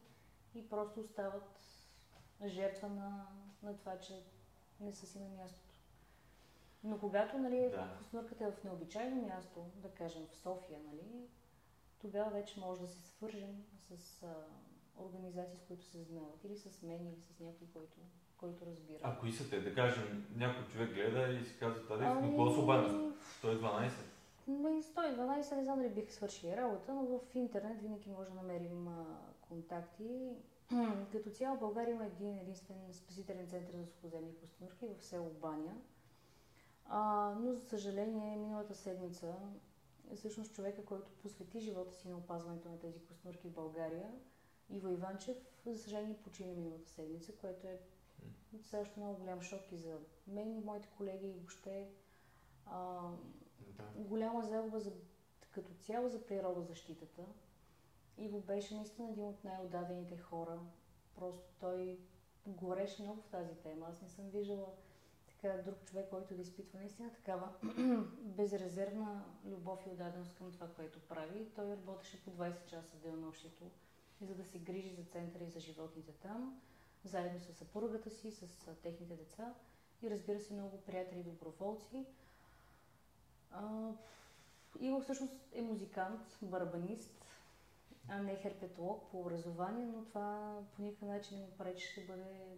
и 0.55 0.69
просто 0.69 1.01
остават 1.01 1.61
жертва 2.47 2.89
на, 2.89 3.27
на 3.63 3.77
това, 3.77 3.99
че 3.99 4.23
не 4.81 4.93
са 4.93 5.07
си 5.07 5.19
на 5.19 5.29
мястото. 5.29 5.75
Но 6.85 6.99
когато 6.99 7.39
нали, 7.39 7.71
Да. 7.71 7.97
костенурката 7.99 8.45
е 8.45 8.53
в 8.53 8.65
необичайно 8.65 9.23
място, 9.27 9.67
да 9.77 9.89
кажем 9.89 10.27
в 10.33 10.37
София, 10.37 10.79
нали, 10.87 11.29
тогава 12.01 12.31
вече 12.31 12.61
може 12.61 12.81
да 12.81 12.89
се 12.89 13.03
свържем 13.03 13.65
с 13.77 14.23
а, 14.23 14.35
организации, 14.99 15.59
с 15.59 15.67
които 15.69 15.85
се 15.85 15.99
занимават, 15.99 16.45
или 16.45 16.57
с 16.57 16.83
мен, 16.83 17.07
или 17.07 17.21
с 17.21 17.41
някой, 17.41 17.67
който, 17.73 17.97
който 18.37 18.67
разбира. 18.67 18.99
А 19.03 19.19
кои 19.19 19.33
са 19.33 19.51
те? 19.51 19.61
Да 19.61 19.75
кажем, 19.75 20.27
някой 20.37 20.67
човек 20.67 20.95
гледа 20.95 21.33
и 21.33 21.45
си 21.45 21.59
казва, 21.59 21.89
тази 21.89 22.05
ами... 22.05 22.29
какво 22.29 22.51
се 22.51 22.61
обадя? 22.61 23.13
112. 23.43 23.91
Ами, 24.49 24.83
112 24.83 25.57
не 25.57 25.65
знам 25.65 25.79
дали 25.79 25.89
биха 25.89 26.13
свършили 26.13 26.57
работа, 26.57 26.95
но 26.95 27.19
в 27.19 27.35
интернет 27.35 27.81
винаги 27.83 28.11
може 28.11 28.31
да 28.31 28.37
намерим 28.37 28.89
контакти. 29.41 30.37
Като 31.13 31.31
цяло 31.31 31.59
България 31.59 31.93
има 31.93 32.07
един 32.07 32.39
единствен 32.39 32.77
спасителен 32.93 33.49
център 33.49 33.73
за 33.77 33.87
сухоземни 33.87 34.37
костенурки 34.37 34.87
в 34.99 35.05
село 35.05 35.31
Баня. 35.31 35.77
А, 36.85 37.35
но 37.41 37.53
за 37.53 37.61
съжаление 37.61 38.37
миналата 38.37 38.75
седмица 38.75 39.35
всъщност 40.17 40.55
човека, 40.55 40.85
който 40.85 41.11
посвети 41.23 41.61
живота 41.61 41.95
си 41.95 42.09
на 42.09 42.17
опазването 42.17 42.69
на 42.69 42.79
тези 42.79 42.99
костенурки 43.01 43.49
в 43.49 43.55
България, 43.55 44.11
Иво 44.71 44.89
Иванчев, 44.89 45.37
за 45.67 45.79
съжаление 45.79 46.17
почина 46.17 46.53
миналата 46.53 46.91
седмица, 46.91 47.33
което 47.33 47.67
е 47.67 47.79
още 48.77 49.01
много 49.01 49.19
голям 49.19 49.43
шок 49.43 49.73
и 49.73 49.77
за 49.77 49.99
мен 50.27 50.57
и 50.57 50.65
моите 50.65 50.89
колеги 50.97 51.27
и 51.27 51.33
въобще 51.33 51.89
а, 52.71 53.11
Да. 53.77 53.85
голяма 53.97 54.43
загуба 54.43 54.81
за, 54.81 54.93
като 55.51 55.73
цяло 55.75 56.09
за 56.09 56.27
природозащитата. 56.27 57.23
Иво 58.19 58.41
беше 58.41 58.75
наистина 58.75 59.09
един 59.11 59.25
от 59.25 59.45
най-отдадените 59.45 60.17
хора. 60.19 60.61
Просто 61.17 61.53
той 61.61 61.99
гореше 62.47 63.03
много 63.03 63.23
в 63.23 63.27
тази 63.29 63.55
тема. 63.55 63.87
Аз 63.91 64.03
не 64.03 64.09
съм 64.09 64.31
виждала 64.31 64.67
така 65.27 65.63
друг 65.63 65.85
човек, 65.85 66.11
който 66.11 66.35
да 66.35 66.43
изпитва 66.43 66.79
наистина 66.79 67.13
такава 67.13 67.49
безрезервна 68.21 69.25
любов 69.45 69.87
и 69.87 69.91
отдаденост 69.91 70.35
към 70.35 70.53
това, 70.53 70.69
което 70.69 71.01
прави. 71.01 71.49
Той 71.57 71.71
работеше 71.71 72.25
по 72.25 72.31
20 72.31 72.67
часа 72.67 72.97
денонощието, 72.97 73.71
за 74.21 74.35
да 74.35 74.45
се 74.45 74.59
грижи 74.59 74.95
за 74.95 75.05
центъра 75.05 75.45
и 75.45 75.51
за 75.51 75.61
животните 75.61 76.13
там, 76.13 76.61
заедно 77.05 77.41
с 77.41 77.53
съпругата 77.55 78.11
си, 78.11 78.31
с 78.33 78.75
техните 78.83 79.17
деца 79.17 79.55
и 80.03 80.11
разбира 80.11 80.41
се 80.41 80.55
много 80.55 80.81
приятели 80.81 81.21
и 81.21 81.25
доброволци. 81.25 82.05
А, 83.51 83.91
Иво 84.81 85.01
всъщност 85.01 85.35
е 85.53 85.63
музикант, 85.63 86.39
барабанист, 86.43 87.25
а 88.09 88.23
не 88.23 88.37
херпетолог 88.37 89.11
по 89.11 89.21
образование, 89.21 89.87
но 89.87 90.05
това 90.05 90.59
по 90.77 90.83
никакъв 90.83 91.09
начин 91.09 91.39
не 91.39 91.45
му 91.45 91.51
пречи, 91.51 91.87
ще 91.87 92.05
бъде 92.05 92.57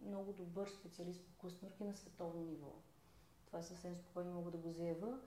много 0.00 0.32
добър 0.32 0.68
специалист 0.68 1.24
по 1.24 1.38
костнурки 1.38 1.84
на 1.84 1.94
световно 1.94 2.40
ниво. 2.42 2.72
Това 3.46 3.62
съвсем 3.62 3.96
спокойно 3.96 4.32
мога 4.32 4.50
да 4.50 4.58
го 4.58 4.70
заявя. 4.70 5.18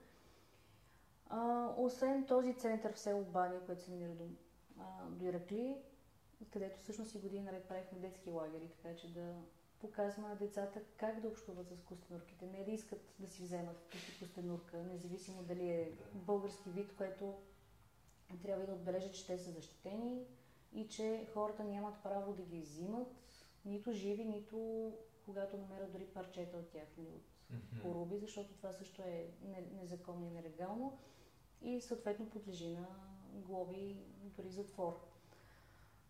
А, 1.28 1.68
освен 1.76 2.26
този 2.26 2.54
център 2.54 2.92
в 2.92 2.98
село 2.98 3.24
Баня, 3.24 3.60
който 3.66 3.82
се 3.82 3.90
намира 3.90 4.14
до, 4.14 4.24
а, 4.78 5.04
до 5.06 5.24
Иракли, 5.24 5.76
където 6.50 6.78
всъщност 6.78 7.14
и 7.14 7.18
години 7.18 7.42
наред 7.44 7.64
правихме 7.64 7.98
детски 7.98 8.30
лагери, 8.30 8.68
така 8.68 8.96
че 8.96 9.12
да 9.14 9.34
показваме 9.82 10.28
на 10.28 10.36
децата 10.36 10.80
как 10.96 11.20
да 11.20 11.28
общуват 11.28 11.68
с 11.68 11.82
костенурките. 11.82 12.46
Не 12.46 12.64
да 12.64 12.70
искат 12.70 13.00
да 13.18 13.28
си 13.28 13.42
вземат 13.42 13.78
вкъщи 13.80 14.18
костенурка, 14.18 14.76
независимо 14.76 15.42
дали 15.42 15.68
е 15.70 15.92
български 16.14 16.70
вид, 16.70 16.96
което 16.96 17.34
трябва 18.42 18.66
да 18.66 18.72
отбележа, 18.72 19.12
че 19.12 19.26
те 19.26 19.38
са 19.38 19.50
защитени 19.50 20.24
и 20.72 20.88
че 20.88 21.28
хората 21.34 21.64
нямат 21.64 22.02
право 22.02 22.32
да 22.32 22.42
ги 22.42 22.60
взимат, 22.60 23.08
нито 23.64 23.92
живи, 23.92 24.24
нито 24.24 24.92
когато 25.24 25.56
намерят 25.56 25.92
дори 25.92 26.06
парчета 26.06 26.56
от 26.56 26.68
тях 26.68 26.88
или 26.98 27.06
от 27.06 27.22
Мгм. 27.50 27.82
поруби, 27.82 28.18
защото 28.18 28.54
това 28.54 28.72
също 28.72 29.02
е 29.02 29.26
не- 29.42 29.68
незаконно 29.80 30.26
и 30.26 30.30
нелегално 30.30 30.98
и 31.62 31.80
съответно 31.80 32.30
подлежи 32.30 32.68
на 32.68 32.86
глоби, 33.32 33.96
дори 34.36 34.48
затвор. 34.48 35.11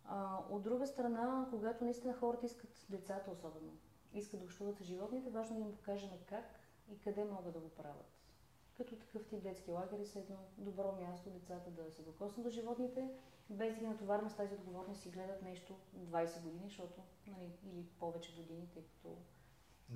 А, 0.05 0.39
от 0.49 0.63
друга 0.63 0.87
страна, 0.87 1.47
когато 1.49 1.83
наистина 1.83 2.13
хората 2.13 2.45
искат, 2.45 2.85
децата 2.89 3.31
особено, 3.31 3.71
искат 4.13 4.39
да 4.39 4.45
общуват 4.45 4.77
с 4.77 4.83
животните, 4.83 5.29
важно 5.29 5.55
е 5.55 5.59
да 5.59 5.65
им 5.65 5.75
покажем 5.75 6.09
как 6.25 6.59
и 6.91 6.99
къде 6.99 7.25
могат 7.25 7.53
да 7.53 7.59
го 7.59 7.69
правят. 7.69 8.19
Като 8.77 8.95
такъв 8.95 9.27
тип 9.27 9.43
детски 9.43 9.71
лагери 9.71 10.05
са 10.05 10.19
едно 10.19 10.35
добро 10.57 10.91
място 11.01 11.29
децата 11.29 11.71
да 11.71 11.91
се 11.91 12.01
докоснат 12.01 12.43
до 12.43 12.49
животните, 12.49 13.09
без 13.49 13.73
да 13.73 13.79
ги 13.79 13.87
натоварваме 13.87 14.29
с 14.29 14.35
тази 14.35 14.55
отговорност 14.55 15.05
и 15.05 15.09
гледат 15.09 15.41
нещо 15.41 15.75
20 15.97 16.41
години, 16.41 16.63
защото, 16.67 17.01
нали, 17.27 17.51
или 17.73 17.85
повече 17.99 18.35
години, 18.35 18.69
тъй 18.73 18.83
като 18.83 19.17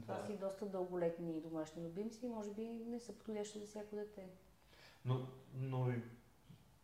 това 0.01 0.19
Да. 0.19 0.25
си 0.27 0.37
доста 0.37 0.65
дълголетни 0.65 1.41
домашни 1.41 1.85
любимци 1.85 2.25
и 2.25 2.29
може 2.29 2.53
би 2.53 2.67
не 2.67 2.99
са 2.99 3.13
подходящи 3.13 3.59
за 3.59 3.65
всяко 3.65 3.95
дете. 3.95 4.29
Но, 5.05 5.27
но 5.53 5.91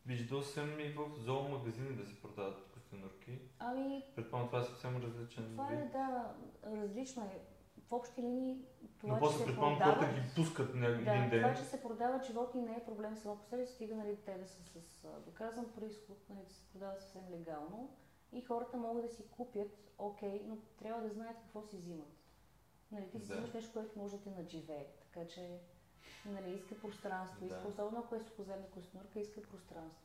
виждал 0.05 0.41
съм 0.41 0.79
и 0.79 0.89
в 0.89 1.11
зоомагазини 1.17 1.95
да 1.95 2.05
се 2.05 2.21
продават 2.21 2.72
костенурки. 2.93 3.39
Ами, 3.59 4.03
Предполагам, 4.15 4.47
това 4.49 4.59
е 4.59 4.63
съвсем 4.63 4.97
различен 4.97 5.49
това 5.51 5.73
е, 5.73 5.85
да, 5.85 6.35
различно 6.65 7.23
е. 7.23 7.39
В 7.87 7.91
общи 7.93 8.21
линии 8.21 8.65
това, 8.99 9.13
Но 9.13 9.15
че 9.15 9.19
после 9.19 9.37
се 9.37 9.45
предполагам, 9.45 9.77
продават... 9.77 9.99
хората 9.99 10.13
ги 10.21 10.35
пускат 10.35 10.75
на 10.75 10.87
един 10.87 11.05
Да, 11.05 11.29
ден. 11.29 11.41
това, 11.41 11.55
че 11.55 11.61
се 11.61 11.81
продават 11.81 12.25
животни 12.25 12.61
не 12.61 12.75
е 12.75 12.85
проблем 12.85 13.17
само 13.17 13.37
по 13.37 13.45
себе 13.45 13.65
стига 13.65 13.95
нали, 13.95 14.17
те 14.25 14.37
да 14.37 14.47
са 14.47 14.63
с 14.63 15.05
доказан 15.25 15.71
происход, 15.71 16.17
нали, 16.29 16.43
да 16.47 16.53
се 16.53 16.61
продават 16.73 17.01
съвсем 17.01 17.21
легално 17.31 17.95
и 18.31 18.41
хората 18.41 18.77
могат 18.77 19.03
да 19.03 19.09
си 19.09 19.23
купят, 19.31 19.91
окей, 19.97 20.43
но 20.47 20.57
трябва 20.79 21.01
да 21.01 21.09
знаят 21.09 21.37
какво 21.37 21.61
си 21.61 21.77
взимат. 21.77 22.13
Нали, 22.91 23.09
ти 23.09 23.19
си 23.19 23.27
Да. 23.27 23.33
взимаш 23.33 23.53
нещо, 23.53 23.73
което 23.73 23.99
може 23.99 24.17
да 24.17 24.23
те 24.23 24.29
надживее, 24.29 24.87
така 25.01 25.27
че 25.27 25.59
нали, 26.25 26.53
иска 26.55 26.75
пространство, 26.81 27.45
иска, 27.45 27.61
Да. 27.61 27.67
особено 27.67 27.99
ако 27.99 28.15
е 28.15 28.19
сухоземна 28.19 28.67
костенурка, 28.67 29.19
иска 29.19 29.41
пространство. 29.41 30.03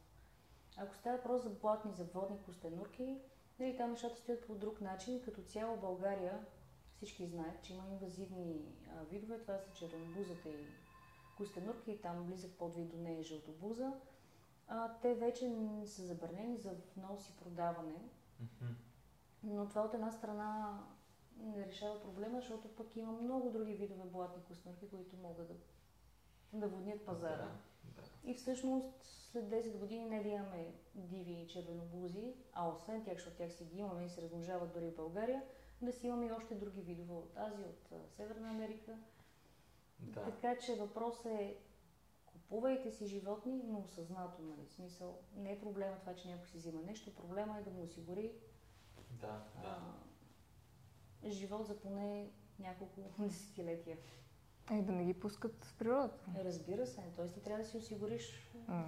Ако 0.78 0.96
става 0.96 1.16
въпрос 1.16 1.42
за 1.42 1.50
блатни, 1.50 1.92
за 1.92 2.04
водни 2.04 2.42
костенурки, 2.42 3.20
нали, 3.58 3.76
там 3.76 3.90
нещата 3.90 4.16
стоят 4.16 4.46
по 4.46 4.54
друг 4.54 4.80
начин. 4.80 5.22
Като 5.24 5.42
цяло 5.42 5.76
България 5.76 6.46
всички 6.96 7.26
знаят, 7.26 7.62
че 7.62 7.74
има 7.74 7.84
инвазивни 7.88 8.76
а, 8.96 9.04
видове. 9.04 9.40
Това 9.40 9.58
са 9.58 9.72
чернобузата 9.72 10.48
и 10.48 10.66
костенурки, 11.36 11.90
и 11.90 12.00
там 12.00 12.24
близък 12.24 12.52
подвид 12.58 12.88
до 12.88 12.96
нея 12.96 13.20
е 13.20 13.22
жълтобуза. 13.22 13.92
А, 14.68 14.94
те 15.02 15.14
вече 15.14 15.52
са 15.84 16.02
забранени 16.02 16.56
за 16.56 16.74
внос 16.96 17.30
и 17.30 17.36
продаване, 17.36 18.08
но 19.42 19.68
това 19.68 19.82
от 19.82 19.94
една 19.94 20.12
страна 20.12 20.78
не 21.36 21.66
решава 21.66 22.02
проблема, 22.02 22.40
защото 22.40 22.76
пък 22.76 22.96
има 22.96 23.12
много 23.12 23.50
други 23.50 23.72
видове 23.72 24.04
блатни 24.04 24.44
костенурки, 24.44 24.90
които 24.90 25.16
могат 25.16 25.48
да, 25.48 25.54
да 26.52 26.68
воднят 26.68 27.06
пазара. 27.06 27.36
Да, 27.36 27.56
да. 27.84 28.02
И 28.24 28.34
всъщност 28.34 29.04
след 29.32 29.44
10 29.44 29.78
години 29.78 30.04
не 30.04 30.22
да 30.22 30.28
имаме 30.28 30.74
диви 30.94 31.46
червенобузи, 31.48 32.34
а 32.52 32.68
освен 32.68 33.04
тях, 33.04 33.14
защото 33.14 33.36
тях 33.36 33.52
си 33.52 33.64
ги 33.64 33.78
имаме 33.78 34.04
и 34.04 34.08
се 34.08 34.22
размножават 34.22 34.72
дори 34.72 34.90
в 34.90 34.96
България, 34.96 35.42
да 35.82 35.92
си 35.92 36.06
имаме 36.06 36.26
и 36.26 36.32
още 36.32 36.54
други 36.54 36.80
видове 36.80 37.14
от 37.14 37.36
Азия, 37.36 37.68
от 37.68 38.10
Северна 38.10 38.50
Америка. 38.50 38.98
Да. 39.98 40.24
Така 40.24 40.58
че 40.58 40.76
въпросът 40.76 41.26
е 41.26 41.56
купувайте 42.26 42.90
си 42.92 43.06
животни, 43.06 43.62
но 43.64 43.78
осъзнато, 43.78 44.42
нали? 44.42 44.66
Смисъл, 44.66 45.18
не 45.36 45.52
е 45.52 45.60
проблема 45.60 45.96
това, 46.00 46.14
че 46.14 46.28
някой 46.28 46.46
си 46.46 46.56
взима 46.56 46.82
нещо, 46.82 47.14
проблема 47.14 47.58
е 47.58 47.62
да 47.62 47.70
му 47.70 47.82
осигури 47.82 48.32
Да, 49.10 49.44
да. 49.62 49.94
а, 51.24 51.30
живот 51.30 51.66
за 51.66 51.80
поне 51.80 52.30
няколко 52.58 53.00
десетилетия. 53.18 53.96
И 54.72 54.82
да 54.82 54.92
не 54.92 55.04
ги 55.04 55.14
пускат 55.14 55.64
в 55.64 55.74
природата. 55.78 56.24
Е, 56.40 56.44
разбира 56.44 56.86
се, 56.86 57.02
т.е. 57.16 57.28
ти 57.28 57.40
трябва 57.40 57.62
да 57.62 57.68
си 57.68 57.76
осигуриш 57.76 58.52
М. 58.68 58.84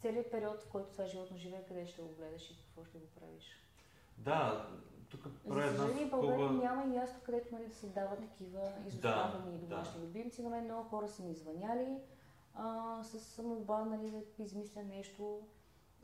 целият 0.00 0.30
период, 0.30 0.62
в 0.62 0.68
който 0.68 0.90
това 0.92 1.06
животно 1.06 1.36
живее, 1.36 1.64
къде 1.68 1.86
ще 1.86 2.02
го 2.02 2.08
гледаш 2.08 2.50
и 2.50 2.56
какво 2.56 2.84
ще 2.84 2.98
го 2.98 3.06
правиш. 3.06 3.62
Да, 4.18 4.68
тук 5.10 5.20
За 5.24 5.48
правя 5.48 5.64
една 5.66 5.76
съжаление, 5.78 6.06
в 6.06 6.10
България 6.10 6.46
скоба. 6.48 6.62
няма 6.62 6.84
и 6.84 6.98
място, 6.98 7.16
където 7.24 7.54
нали, 7.54 7.66
да 7.66 7.74
се 7.74 7.86
дават 7.86 8.18
такива 8.20 8.72
изоставени 8.86 9.58
домашни 9.58 10.02
любимци. 10.02 10.42
На 10.42 10.50
мен 10.50 10.64
много 10.64 10.88
хора 10.88 11.08
са 11.08 11.22
ми 11.22 11.34
звъняли 11.34 11.98
а, 12.54 13.02
с 13.04 13.42
молба 13.42 13.84
нали, 13.84 14.10
да 14.10 14.42
измисля 14.44 14.82
нещо. 14.82 15.40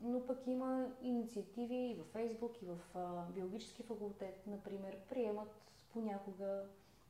Но 0.01 0.25
пък 0.25 0.47
има 0.47 0.87
инициативи 1.01 1.75
и 1.75 1.95
във 1.95 2.07
Фейсбук, 2.07 2.61
и 2.61 2.65
в 2.65 2.77
а, 2.95 3.25
биологически 3.31 3.83
факултет, 3.83 4.47
например, 4.47 4.97
приемат 5.09 5.49
понякога, 5.93 6.63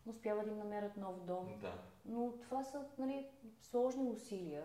успяват 0.05 0.45
да 0.45 0.51
им 0.51 0.57
намерят 0.57 0.97
нов 0.97 1.19
дом. 1.19 1.47
Да. 1.61 1.73
Но 2.05 2.31
това 2.41 2.63
са 2.63 2.85
нали, 2.97 3.27
сложни 3.61 4.09
усилия. 4.09 4.63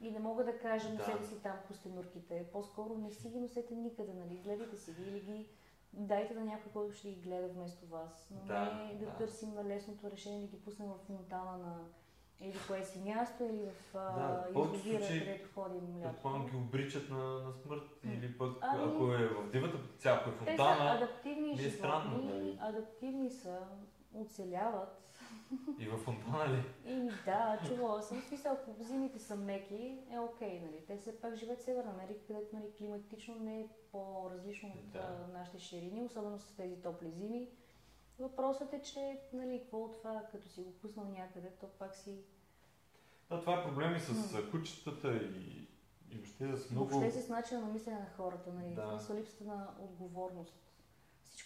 И 0.00 0.10
не 0.10 0.18
мога 0.18 0.44
да 0.44 0.58
кажа, 0.58 0.88
Да. 0.88 0.94
носете 0.94 1.24
си 1.24 1.42
там 1.42 1.56
костенурките. 1.68 2.46
По-скоро 2.52 2.94
не 2.94 3.10
си 3.12 3.28
ги 3.28 3.40
носете 3.40 3.74
никъде, 3.74 4.14
нали? 4.14 4.36
Гледайте 4.36 4.76
си 4.76 4.92
ги 4.92 5.02
или 5.02 5.20
ги 5.20 5.48
дайте 5.92 6.34
на 6.34 6.44
някой, 6.44 6.72
който 6.72 6.94
ще 6.94 7.08
ги 7.08 7.20
гледа 7.20 7.48
вместо 7.48 7.86
вас. 7.86 8.28
Но 8.30 8.46
Да, 8.46 8.74
не 8.74 8.94
да, 8.94 9.04
да. 9.06 9.12
търсим 9.12 9.54
на 9.54 9.64
лесното 9.64 10.10
решение 10.10 10.40
да 10.40 10.46
ги 10.46 10.60
пуснем 10.60 10.88
в 10.88 10.98
фонтана 11.06 11.58
на 11.58 11.76
или 12.42 12.56
кое 12.66 12.84
си 12.84 12.98
място, 12.98 13.44
или 13.44 13.62
в 13.62 13.92
Да, 13.92 13.98
а, 13.98 14.50
в 14.50 14.52
повечето 14.52 14.88
язовира, 14.88 15.00
случаи, 15.04 15.20
където 15.20 15.48
ходим 15.54 16.00
Предполагам 16.02 16.42
лято. 16.42 16.50
ги 16.50 16.56
обричат 16.56 17.10
на, 17.10 17.18
на 17.18 17.52
смърт 17.52 17.82
или 18.04 18.38
пък 18.38 18.58
Ами- 18.60 18.94
ако 18.94 19.12
е 19.12 19.28
в 19.28 19.50
дивата 19.52 19.78
ако 20.06 20.30
е 20.30 20.32
фонтана 20.32 20.90
адаптивни 20.90 21.52
е 21.52 21.70
странно, 21.70 22.18
нали? 22.18 22.58
адаптивни 22.60 23.30
са, 23.30 23.60
оцеляват. 24.14 24.96
и 25.78 25.88
в 25.88 25.98
фонтана 25.98 26.48
ли? 26.48 26.64
И 26.86 27.10
да, 27.24 27.58
чувала 27.66 28.02
съм. 28.02 28.22
Смисъл, 28.22 28.52
ако 28.52 28.82
зимите 28.82 29.18
са 29.18 29.36
меки, 29.36 29.98
е 30.10 30.18
окей, 30.18 30.60
нали? 30.60 30.84
Те 30.86 30.96
все 30.96 31.20
пак 31.20 31.34
живеят 31.34 31.60
в 31.60 31.62
Северна 31.62 31.90
Америка, 31.90 32.20
където 32.26 32.56
нали, 32.56 32.72
климатично 32.78 33.34
не 33.34 33.60
е 33.60 33.68
по-различно 33.92 34.68
от 34.68 34.90
Да. 34.92 35.26
нашите 35.32 35.58
ширини, 35.58 36.02
особено 36.02 36.38
с 36.38 36.56
тези 36.56 36.82
топли 36.82 37.10
зими. 37.10 37.48
Въпросът 38.18 38.72
е, 38.72 38.82
че, 38.82 39.20
нали, 39.32 39.60
какво 39.60 39.78
от 39.78 39.98
това, 39.98 40.22
като 40.32 40.48
си 40.48 40.62
го 40.62 40.72
пуснал 40.72 41.06
някъде, 41.08 41.50
то 41.60 41.66
пак 41.78 41.94
си... 41.94 42.18
Да, 43.30 43.40
това 43.40 43.60
е 43.60 43.64
проблеми 43.64 44.00
с 44.00 44.34
а, 44.34 44.50
кучетата 44.50 45.16
и, 45.16 45.68
и 46.10 46.14
въобще 46.14 46.56
с 46.56 46.70
много... 46.70 46.88
Въобще 46.88 47.20
с 47.20 47.28
начина 47.28 47.60
на 47.60 47.66
мислене 47.66 47.98
на 47.98 48.10
хората, 48.16 48.52
нали? 48.52 48.74
Да. 48.74 48.88
Смисъл 48.90 49.16
липсата 49.16 49.44
на 49.44 49.68
отговорност. 49.80 50.54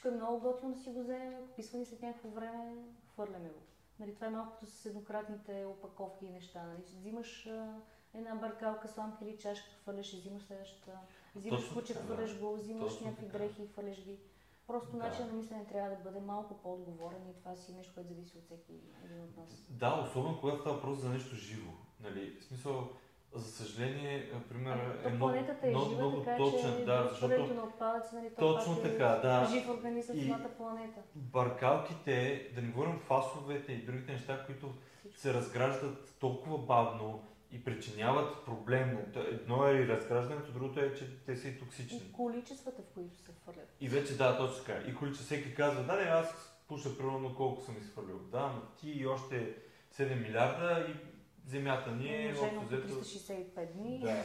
Всичко 0.04 0.16
е 0.16 0.20
много 0.20 0.40
готино 0.40 0.72
да 0.72 0.80
си 0.80 0.90
го 0.90 1.00
вземем, 1.00 1.34
писва 1.56 1.78
ни 1.78 1.86
след 1.86 2.02
някакво 2.02 2.28
време, 2.28 2.74
хвърляме 3.12 3.48
го. 3.48 3.60
Нали, 4.00 4.14
това 4.14 4.26
е 4.26 4.30
малкото 4.30 4.66
с 4.66 4.86
еднократните 4.86 5.64
опаковки 5.64 6.26
и 6.26 6.30
неща. 6.30 6.62
Нали? 6.62 6.82
Взимаш 6.86 7.46
а, 7.46 7.74
една 8.14 8.34
бъркалка, 8.34 8.88
сламка 8.88 9.24
или 9.24 9.38
чашка, 9.38 9.66
хвърляш 9.82 10.12
и 10.12 10.16
взимаш 10.16 10.42
следващата. 10.42 10.98
Взимаш 11.34 11.68
куче, 11.68 11.94
хвърляш 11.94 12.40
го, 12.40 12.56
взимаш 12.56 12.92
Точно 12.92 13.06
някакви 13.06 13.26
така. 13.26 13.38
дрехи, 13.38 13.66
хвърляш 13.66 14.04
ги. 14.04 14.18
Просто 14.66 14.90
Да. 14.90 14.96
начинът 14.96 15.32
на 15.32 15.38
мислене 15.38 15.66
трябва 15.66 15.96
да 15.96 16.02
бъде 16.02 16.20
малко 16.20 16.54
по-отговорен 16.62 17.28
и 17.30 17.34
това 17.34 17.56
си 17.56 17.72
е 17.72 17.74
нещо, 17.74 17.94
което 17.94 18.08
зависи 18.08 18.38
от 18.38 18.44
всеки 18.44 18.72
един 19.04 19.22
от 19.22 19.36
нас. 19.36 19.66
Да, 19.70 20.04
особено 20.08 20.40
когато 20.40 20.60
става 20.60 20.76
въпрос 20.76 20.98
за 20.98 21.08
нещо 21.10 21.34
живо. 21.34 21.70
Нали? 22.00 22.38
В 22.40 22.44
смисъл, 22.44 22.88
за 23.34 23.52
съжаление, 23.52 24.30
а, 24.34 24.48
пример 24.48 24.98
е 25.04 25.08
много, 25.10 25.34
е 25.62 25.70
много, 25.70 25.88
жива, 25.90 26.00
много 26.00 26.22
така 26.22 26.36
точен, 26.36 26.76
че 26.78 26.84
да, 26.84 27.08
защото 27.10 27.54
на 27.54 27.62
отпадъци, 27.62 28.14
нали, 28.14 28.30
то 28.38 28.54
точно 28.54 28.72
е 28.72 28.82
така, 28.82 29.08
да. 29.08 29.48
жив 29.52 29.68
организъм 29.68 30.16
И- 30.18 30.22
самата 30.24 30.48
планета. 30.56 31.00
баркалките, 31.14 32.48
да 32.54 32.62
не 32.62 32.68
говорим 32.68 32.98
фасовете 32.98 33.72
и 33.72 33.84
другите 33.84 34.12
неща, 34.12 34.46
които 34.46 34.74
Всичко. 35.00 35.20
се 35.20 35.34
разграждат 35.34 36.14
толкова 36.20 36.58
бавно 36.58 37.22
и 37.50 37.64
причиняват 37.64 38.44
проблем. 38.44 38.98
Едно 39.16 39.66
е 39.68 39.72
и 39.72 39.88
разграждането, 39.88 40.52
другото 40.52 40.80
е, 40.80 40.94
че 40.94 41.24
те 41.26 41.36
са 41.36 41.48
и 41.48 41.58
токсични. 41.58 41.98
И 41.98 42.12
количествата, 42.12 42.82
в 42.82 42.94
които 42.94 43.16
се 43.16 43.22
хвърлят. 43.42 43.76
И 43.80 43.88
вече 43.88 44.16
да, 44.16 44.38
точно 44.38 44.64
така. 44.64 44.88
И 44.88 44.94
количество 44.94 45.24
всеки 45.26 45.54
казва, 45.54 45.82
да, 45.82 45.96
не, 45.96 46.02
аз 46.02 46.56
пуша 46.68 46.96
примерно 46.98 47.34
колко 47.34 47.62
съм 47.62 47.76
изхвърлил. 47.78 48.18
Да, 48.18 48.46
но 48.46 48.60
ти 48.80 48.90
и 48.90 49.06
още 49.06 49.54
7 49.98 50.22
милиарда 50.22 50.86
и 50.90 51.13
земята 51.46 51.90
ни 51.90 52.08
е 52.08 52.34
общо 52.42 52.60
взето... 52.60 52.88
365 52.88 53.72
дни. 53.72 54.00
Да. 54.00 54.24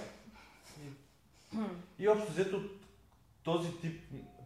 И, 0.83 2.03
и 2.03 2.07
общо 2.07 2.31
взето 2.31 2.61
този 3.43 3.77
тип 3.77 4.01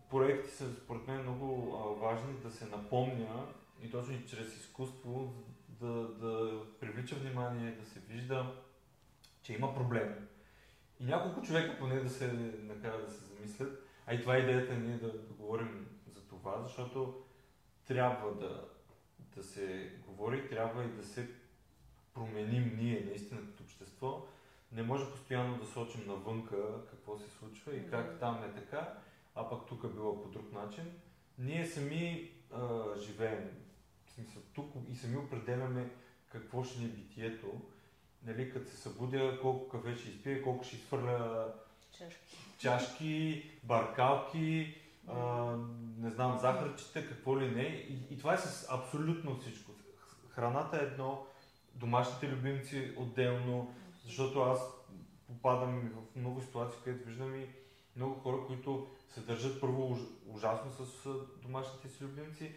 проекти 0.10 0.52
са 0.52 0.74
според 0.74 1.08
мен 1.08 1.22
много 1.22 1.76
а, 1.76 2.06
важни 2.06 2.34
да 2.44 2.52
се 2.52 2.66
напомня 2.66 3.46
и 3.82 3.92
точно 3.92 4.14
и 4.14 4.28
чрез 4.28 4.58
изкуство 4.58 5.34
да, 5.68 6.08
да 6.08 6.62
привлича 6.80 7.16
внимание, 7.16 7.72
да 7.72 7.86
се 7.86 8.00
вижда, 8.00 8.56
че 9.42 9.54
има 9.54 9.76
проблем. 9.76 10.28
И 11.00 11.06
няколко 11.06 11.42
човека 11.42 11.80
поне 11.80 12.00
да 12.00 12.10
се 12.10 12.34
накара 12.64 13.06
да 13.06 13.12
се 13.12 13.26
замислят. 13.26 13.88
А 14.06 14.14
и 14.14 14.22
това 14.22 14.36
е 14.36 14.40
идеята 14.40 14.74
ние 14.74 14.98
да, 14.98 15.08
да 15.08 15.34
говорим 15.34 15.88
за 16.16 16.22
това, 16.22 16.62
защото 16.64 17.24
трябва 17.88 18.34
да, 18.34 18.66
да 19.36 19.44
се 19.44 19.92
говори, 20.08 20.50
трябва 20.50 20.84
и 20.84 20.88
да 20.88 21.04
се 21.04 21.30
променим 22.14 22.78
ние 22.78 23.06
наистина 23.06 23.42
като 23.42 23.64
общество. 23.64 24.26
Не 24.72 24.84
може 24.84 25.12
постоянно 25.12 25.58
да 25.58 25.66
сочим 25.66 26.08
навънка 26.08 26.58
какво 26.90 27.18
се 27.18 27.30
случва 27.30 27.76
и 27.76 27.90
как 27.90 28.20
там 28.20 28.44
е 28.44 28.54
така, 28.54 28.94
а 29.36 29.50
пък 29.50 29.68
тук 29.68 29.84
е 29.84 29.88
било 29.88 30.24
по 30.24 30.30
друг 30.30 30.52
начин. 30.52 30.84
Ние 31.38 31.68
сами 31.68 32.32
а, 32.52 32.84
живеем, 33.00 33.50
в 34.06 34.12
смисъл 34.12 34.42
тук 34.54 34.74
и 34.92 34.96
сами 34.96 35.18
определяме 35.18 35.90
какво 36.30 36.64
ще 36.64 36.80
ни 36.80 36.86
е 36.86 36.90
битието. 36.90 37.62
Нали, 38.26 38.52
като 38.54 38.72
се 38.72 38.78
събудя, 38.78 39.40
колко 39.42 39.70
кафе 39.70 39.96
ще 39.96 40.10
изпия, 40.10 40.44
колко 40.44 40.64
ще 40.64 40.76
изхвърля 40.76 41.54
Чашки. 41.98 42.38
чашки, 42.58 43.44
баркалки, 43.64 44.76
а, 45.08 45.56
не 45.98 46.10
знам, 46.10 46.38
захарчета, 46.38 47.08
какво 47.08 47.40
ли 47.40 47.52
не. 47.52 47.64
И, 47.64 48.14
и 48.14 48.18
това 48.18 48.34
е 48.34 48.38
с 48.38 48.68
абсолютно 48.72 49.40
всичко. 49.40 49.72
Храната 50.30 50.78
е 50.78 50.86
едно, 50.86 51.26
домашните 51.74 52.30
любимци 52.30 52.94
отделно, 52.98 53.76
защото 54.06 54.42
аз 54.42 54.60
попадам 55.28 55.92
в 55.96 56.16
много 56.16 56.42
ситуации, 56.42 56.80
където 56.84 57.08
виждам 57.08 57.36
и 57.36 57.48
много 57.96 58.14
хора, 58.14 58.38
които 58.48 58.88
се 59.10 59.22
държат 59.22 59.62
първо 59.62 59.92
уж, 59.92 60.00
ужасно 60.28 60.72
с 60.72 61.10
домашните 61.42 61.90
си 61.90 62.04
любимци, 62.04 62.56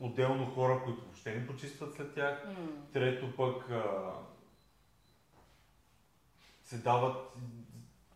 отделно 0.00 0.46
хора, 0.46 0.80
които 0.84 1.00
въобще 1.04 1.34
не 1.34 1.46
почистват 1.46 1.94
след 1.94 2.14
тях. 2.14 2.48
Трето 2.92 3.36
пък 3.36 3.70
а, 3.70 4.12
се 6.64 6.78
дават 6.78 7.16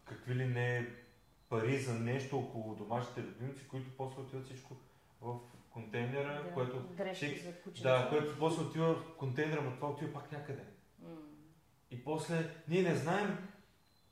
какви 0.05 0.35
ли 0.35 0.47
не 0.47 0.89
пари 1.49 1.79
за 1.79 1.95
нещо 1.95 2.39
около 2.39 2.75
домашните 2.75 3.21
любимци, 3.23 3.69
които 3.69 3.91
после 3.97 4.21
отиват 4.21 4.45
всичко 4.45 4.77
в 5.21 5.39
контейнера, 5.73 6.43
Да, 6.45 6.55
което... 6.55 6.79
дрежки 6.79 7.55
кученца. 7.65 7.89
Да, 7.89 8.09
което 8.09 8.39
после 8.39 8.63
отива 8.63 8.95
в 8.95 9.17
контейнера, 9.17 9.63
но 9.63 9.75
това 9.77 9.89
отива 9.89 10.13
пак 10.13 10.33
някъде. 10.33 10.63
И 11.91 12.05
после 12.05 12.51
ние 12.69 12.83
не 12.83 12.95
знаем 12.95 13.49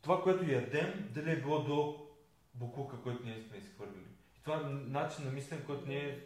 това, 0.02 0.22
което 0.22 0.50
ядем, 0.50 1.08
дали 1.14 1.30
е 1.30 1.40
било 1.40 1.62
до 1.62 2.06
буклука, 2.54 3.02
който 3.02 3.24
ние 3.24 3.42
сме 3.42 3.56
изхвърлили. 3.56 4.08
И 4.38 4.42
това 4.42 4.56
е 4.56 4.60
начин 4.70 5.24
на 5.24 5.30
мислене, 5.30 5.64
който 5.64 5.88
ние 5.88 6.20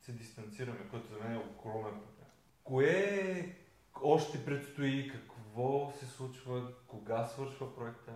се 0.00 0.12
дистанцираме, 0.12 0.88
който 0.90 1.12
за 1.12 1.18
мен 1.18 1.32
е 1.32 1.38
огромен 1.38 2.00
проблем. 2.00 2.28
Кое 2.64 3.56
още 4.02 4.44
предстои, 4.44 5.10
какво 5.10 5.92
се 5.98 6.06
случва, 6.06 6.72
кога 6.86 7.26
свършва 7.26 7.76
проекта? 7.76 8.12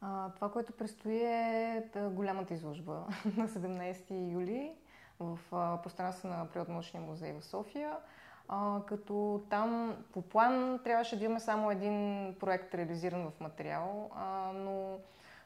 А, 0.00 0.32
това, 0.34 0.52
което 0.52 0.72
предстои 0.72 1.22
е 1.22 1.88
та, 1.92 2.08
голямата 2.08 2.54
изложба 2.54 2.92
на 3.36 3.48
17 3.48 4.32
юли 4.32 4.72
в 5.20 5.38
пространство 5.82 6.28
на 6.28 6.46
Природно-научния 6.46 7.00
музей 7.00 7.32
в 7.32 7.44
София. 7.44 7.96
А, 8.48 8.80
като 8.86 9.42
там 9.50 9.96
по 10.12 10.22
план 10.22 10.80
трябваше 10.84 11.18
да 11.18 11.24
имаме 11.24 11.40
само 11.40 11.70
един 11.70 12.34
проект 12.40 12.74
реализиран 12.74 13.30
в 13.30 13.40
материал, 13.40 14.10
а, 14.14 14.52
но 14.54 14.98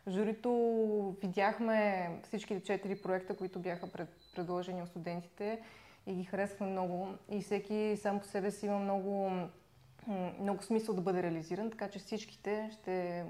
журито 0.08 1.16
видяхме 1.22 2.10
всичките 2.24 2.62
четири 2.62 3.02
проекта, 3.02 3.36
които 3.36 3.58
бяха 3.58 3.92
пред, 3.92 4.08
предложени 4.34 4.82
от 4.82 4.88
студентите 4.88 5.62
и 6.06 6.14
ги 6.14 6.24
харесвахме 6.24 6.66
много. 6.66 7.08
И 7.30 7.42
всеки 7.42 7.96
сам 7.96 8.20
по 8.20 8.26
себе 8.26 8.50
си 8.50 8.66
има 8.66 8.78
много 8.78 9.30
много 10.40 10.62
смисъл 10.62 10.94
да 10.94 11.00
бъде 11.00 11.22
реализиран, 11.22 11.70
така 11.70 11.88
че 11.88 11.98
всичките 11.98 12.70
ще 12.72 13.24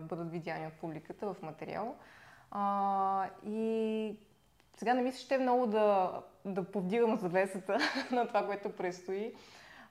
бъдат 0.00 0.30
видяни 0.30 0.66
от 0.66 0.72
публиката 0.72 1.34
в 1.34 1.42
материал. 1.42 1.94
А, 2.50 3.28
и 3.46 4.16
сега 4.76 4.94
не 4.94 5.02
мисля, 5.02 5.18
ще 5.18 5.34
е 5.34 5.38
много 5.38 5.66
да, 5.66 6.20
да 6.44 6.64
повдигам 6.64 7.16
завесата 7.16 7.78
на 8.10 8.28
това, 8.28 8.46
което 8.46 8.76
предстои. 8.76 9.34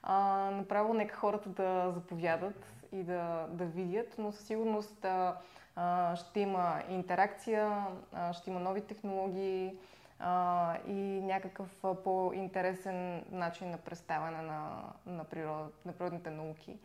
А, 0.02 0.50
направо 0.50 0.94
нека 0.94 1.16
хората 1.16 1.48
да 1.48 1.92
заповядат 1.94 2.66
и 2.92 3.02
да, 3.02 3.46
да 3.50 3.64
видят, 3.64 4.14
но 4.18 4.32
със 4.32 4.46
сигурност 4.46 5.04
а, 5.04 5.36
а, 5.76 6.16
ще 6.16 6.40
има 6.40 6.82
интеракция, 6.88 7.86
а, 8.12 8.32
ще 8.32 8.50
има 8.50 8.60
нови 8.60 8.80
технологии 8.80 9.78
а, 10.18 10.76
и 10.86 11.20
някакъв 11.20 11.68
по-интересен 12.04 13.24
начин 13.30 13.70
на 13.70 13.78
представяне 13.78 14.42
на, 14.42 14.82
на, 15.06 15.24
природ, 15.24 15.86
на 15.86 15.92
природните 15.92 16.30
науки. 16.30 16.78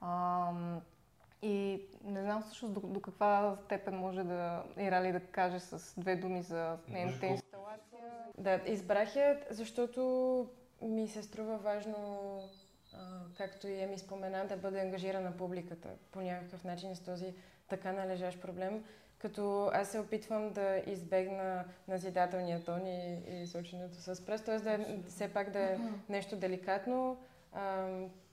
А, 0.00 0.50
и 1.42 1.82
не 2.04 2.22
знам 2.22 2.42
всъщност 2.42 2.74
до, 2.74 2.80
до 2.80 3.00
каква 3.00 3.56
степен 3.64 3.94
може 3.94 4.24
да 4.24 4.64
Ирали 4.78 5.12
да 5.12 5.20
каже 5.20 5.60
с 5.60 6.00
две 6.00 6.16
думи 6.16 6.42
за 6.42 6.76
нейната 6.88 7.26
инсталация. 7.26 8.00
Да, 8.38 8.60
избрах 8.66 9.16
я, 9.16 9.40
защото 9.50 10.48
ми 10.82 11.08
се 11.08 11.22
струва 11.22 11.56
важно, 11.56 12.40
а, 12.94 12.98
както 13.36 13.68
и 13.68 13.80
Еми 13.80 13.98
спомена, 13.98 14.46
да 14.46 14.56
бъде 14.56 14.80
ангажирана 14.80 15.36
публиката 15.36 15.88
по 16.12 16.20
някакъв 16.20 16.64
начин 16.64 16.96
с 16.96 17.00
този 17.00 17.34
така 17.68 17.92
належащ 17.92 18.40
проблем. 18.40 18.84
Като 19.18 19.70
аз 19.72 19.88
се 19.88 19.98
опитвам 19.98 20.52
да 20.52 20.82
избегна 20.86 21.64
назидателния 21.88 22.64
тон 22.64 22.86
и, 22.86 23.22
и 23.28 23.46
соченето 23.46 23.94
с 23.94 24.26
пръст, 24.26 24.44
т.е. 24.44 24.58
да 24.58 24.72
е, 24.72 24.98
все 25.08 25.28
пак 25.32 25.50
да 25.50 25.58
е 25.58 25.78
нещо 26.08 26.36
деликатно, 26.36 27.16
а, 27.52 27.88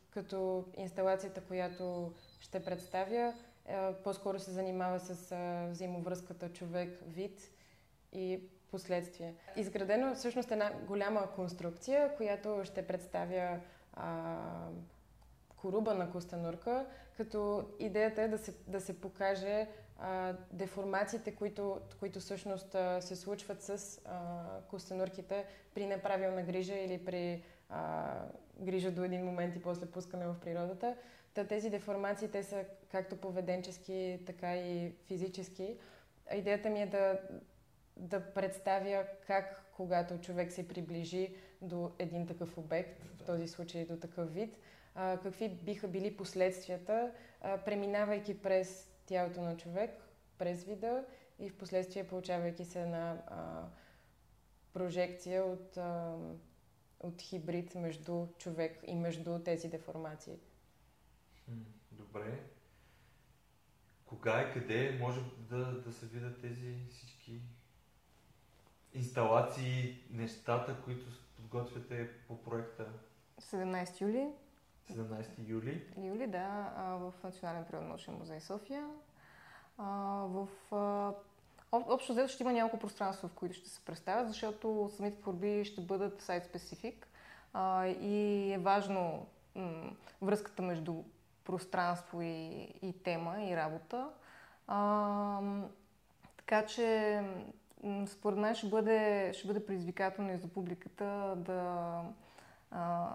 като 0.09 0.65
инсталацията, 0.77 1.41
която 1.41 2.13
ще 2.45 2.59
представя, 2.59 3.33
а, 3.69 3.93
по-скоро 4.03 4.39
се 4.39 4.51
занимава 4.51 4.99
с 4.99 5.31
а, 5.31 5.67
взаимовръзката 5.71 6.49
човек-вид 6.49 7.51
и 8.13 8.39
последствие. 8.71 9.35
Изградено 9.55 10.15
всъщност 10.15 10.51
е 10.51 10.53
една 10.53 10.71
голяма 10.87 11.31
конструкция, 11.35 12.15
която 12.17 12.61
ще 12.63 12.87
представя 12.87 13.59
а, 13.93 14.37
коруба 15.57 15.93
на 15.93 16.11
костенурка, 16.11 16.85
като 17.17 17.69
идеята 17.79 18.21
е 18.21 18.27
да 18.27 18.37
се, 18.37 18.53
да 18.67 18.81
се 18.81 19.01
покаже 19.01 19.67
а, 19.99 20.33
деформациите, 20.51 21.35
които, 21.35 21.79
които 21.99 22.19
всъщност 22.19 22.75
а, 22.75 23.01
се 23.01 23.15
случват 23.15 23.63
с 23.63 24.01
а, 24.05 24.43
костенурките 24.69 25.45
при 25.73 25.85
неправилна 25.85 26.43
грижа 26.43 26.75
или 26.75 27.05
при 27.05 27.43
а, 27.69 28.13
грижа 28.59 28.91
до 28.91 29.03
един 29.03 29.25
момент 29.25 29.55
и 29.55 29.61
после 29.61 29.85
пускане 29.85 30.27
в 30.27 30.35
природата. 30.41 30.95
Та 31.35 31.47
тези 31.47 31.69
деформации, 31.69 32.27
те 32.27 32.43
са 32.43 32.65
както 32.91 33.17
поведенчески, 33.17 34.19
така 34.25 34.57
и 34.57 34.93
физически. 35.05 35.77
Идеята 36.35 36.69
ми 36.69 36.81
е 36.81 36.85
да, 36.85 37.19
да 37.97 38.33
представя 38.33 39.05
как, 39.27 39.65
когато 39.75 40.21
човек 40.21 40.51
се 40.51 40.67
приближи 40.67 41.35
до 41.61 41.91
един 41.99 42.27
такъв 42.27 42.57
обект, 42.57 43.03
в 43.03 43.23
този 43.23 43.47
случай 43.47 43.85
до 43.85 43.97
такъв 43.97 44.33
вид, 44.33 44.57
а, 44.95 45.19
какви 45.23 45.49
биха 45.49 45.87
били 45.87 46.17
последствията, 46.17 47.11
а, 47.41 47.57
преминавайки 47.57 48.41
през 48.41 48.91
тялото 49.05 49.41
на 49.41 49.57
човек, 49.57 49.91
през 50.37 50.63
вида 50.63 51.05
и 51.39 51.49
в 51.49 51.57
последствие 51.57 52.07
получавайки 52.07 52.65
се 52.65 52.81
една 52.81 53.23
а, 53.27 53.63
прожекция 54.73 55.45
от, 55.45 55.77
а, 55.77 56.15
от 56.99 57.21
хибрид 57.21 57.75
между 57.75 58.27
човек 58.37 58.79
и 58.87 58.95
между 58.95 59.39
тези 59.39 59.69
деформации. 59.69 60.39
Добре. 61.91 62.43
Кога 64.05 64.41
и 64.41 64.53
къде 64.53 64.97
може 65.01 65.21
да, 65.37 65.81
да 65.81 65.93
се 65.93 66.05
видят 66.05 66.41
тези 66.41 66.87
всички 66.91 67.41
инсталации, 68.93 70.03
нещата, 70.09 70.81
които 70.83 71.05
подготвяте 71.35 72.09
по 72.27 72.43
проекта 72.43 72.87
17 73.41 74.01
юли 74.01 74.27
17 74.91 75.25
юли? 75.47 75.83
Юли, 75.97 76.27
да, 76.27 76.71
в 76.77 77.13
Национален 77.23 77.65
природно-научен 77.65 78.17
музей 78.19 78.39
София. 78.39 78.89
В, 79.77 80.47
общо 81.71 82.13
взето 82.13 82.27
ще 82.27 82.43
има 82.43 82.53
няколко 82.53 82.79
пространства, 82.79 83.29
в 83.29 83.33
които 83.33 83.55
ще 83.55 83.69
се 83.69 83.85
представят, 83.85 84.27
защото 84.27 84.91
самите 84.95 85.21
творби 85.21 85.65
ще 85.65 85.81
бъдат 85.81 86.21
сайт-специфик 86.21 87.07
и 88.01 88.51
е 88.53 88.57
важно 88.57 89.27
връзката 90.21 90.61
между 90.61 91.03
пространство 91.45 92.21
и, 92.21 92.67
и 92.81 92.93
тема 93.03 93.43
и 93.43 93.55
работа. 93.55 94.09
А, 94.67 95.39
така 96.37 96.65
че 96.65 97.21
според 98.07 98.39
мен 98.39 98.55
ще 98.55 98.67
бъде, 98.67 99.31
ще 99.33 99.47
бъде 99.47 99.65
предизвикателно 99.65 100.33
и 100.33 100.37
за 100.37 100.47
публиката 100.47 101.33
да 101.37 102.01
а, 102.71 103.09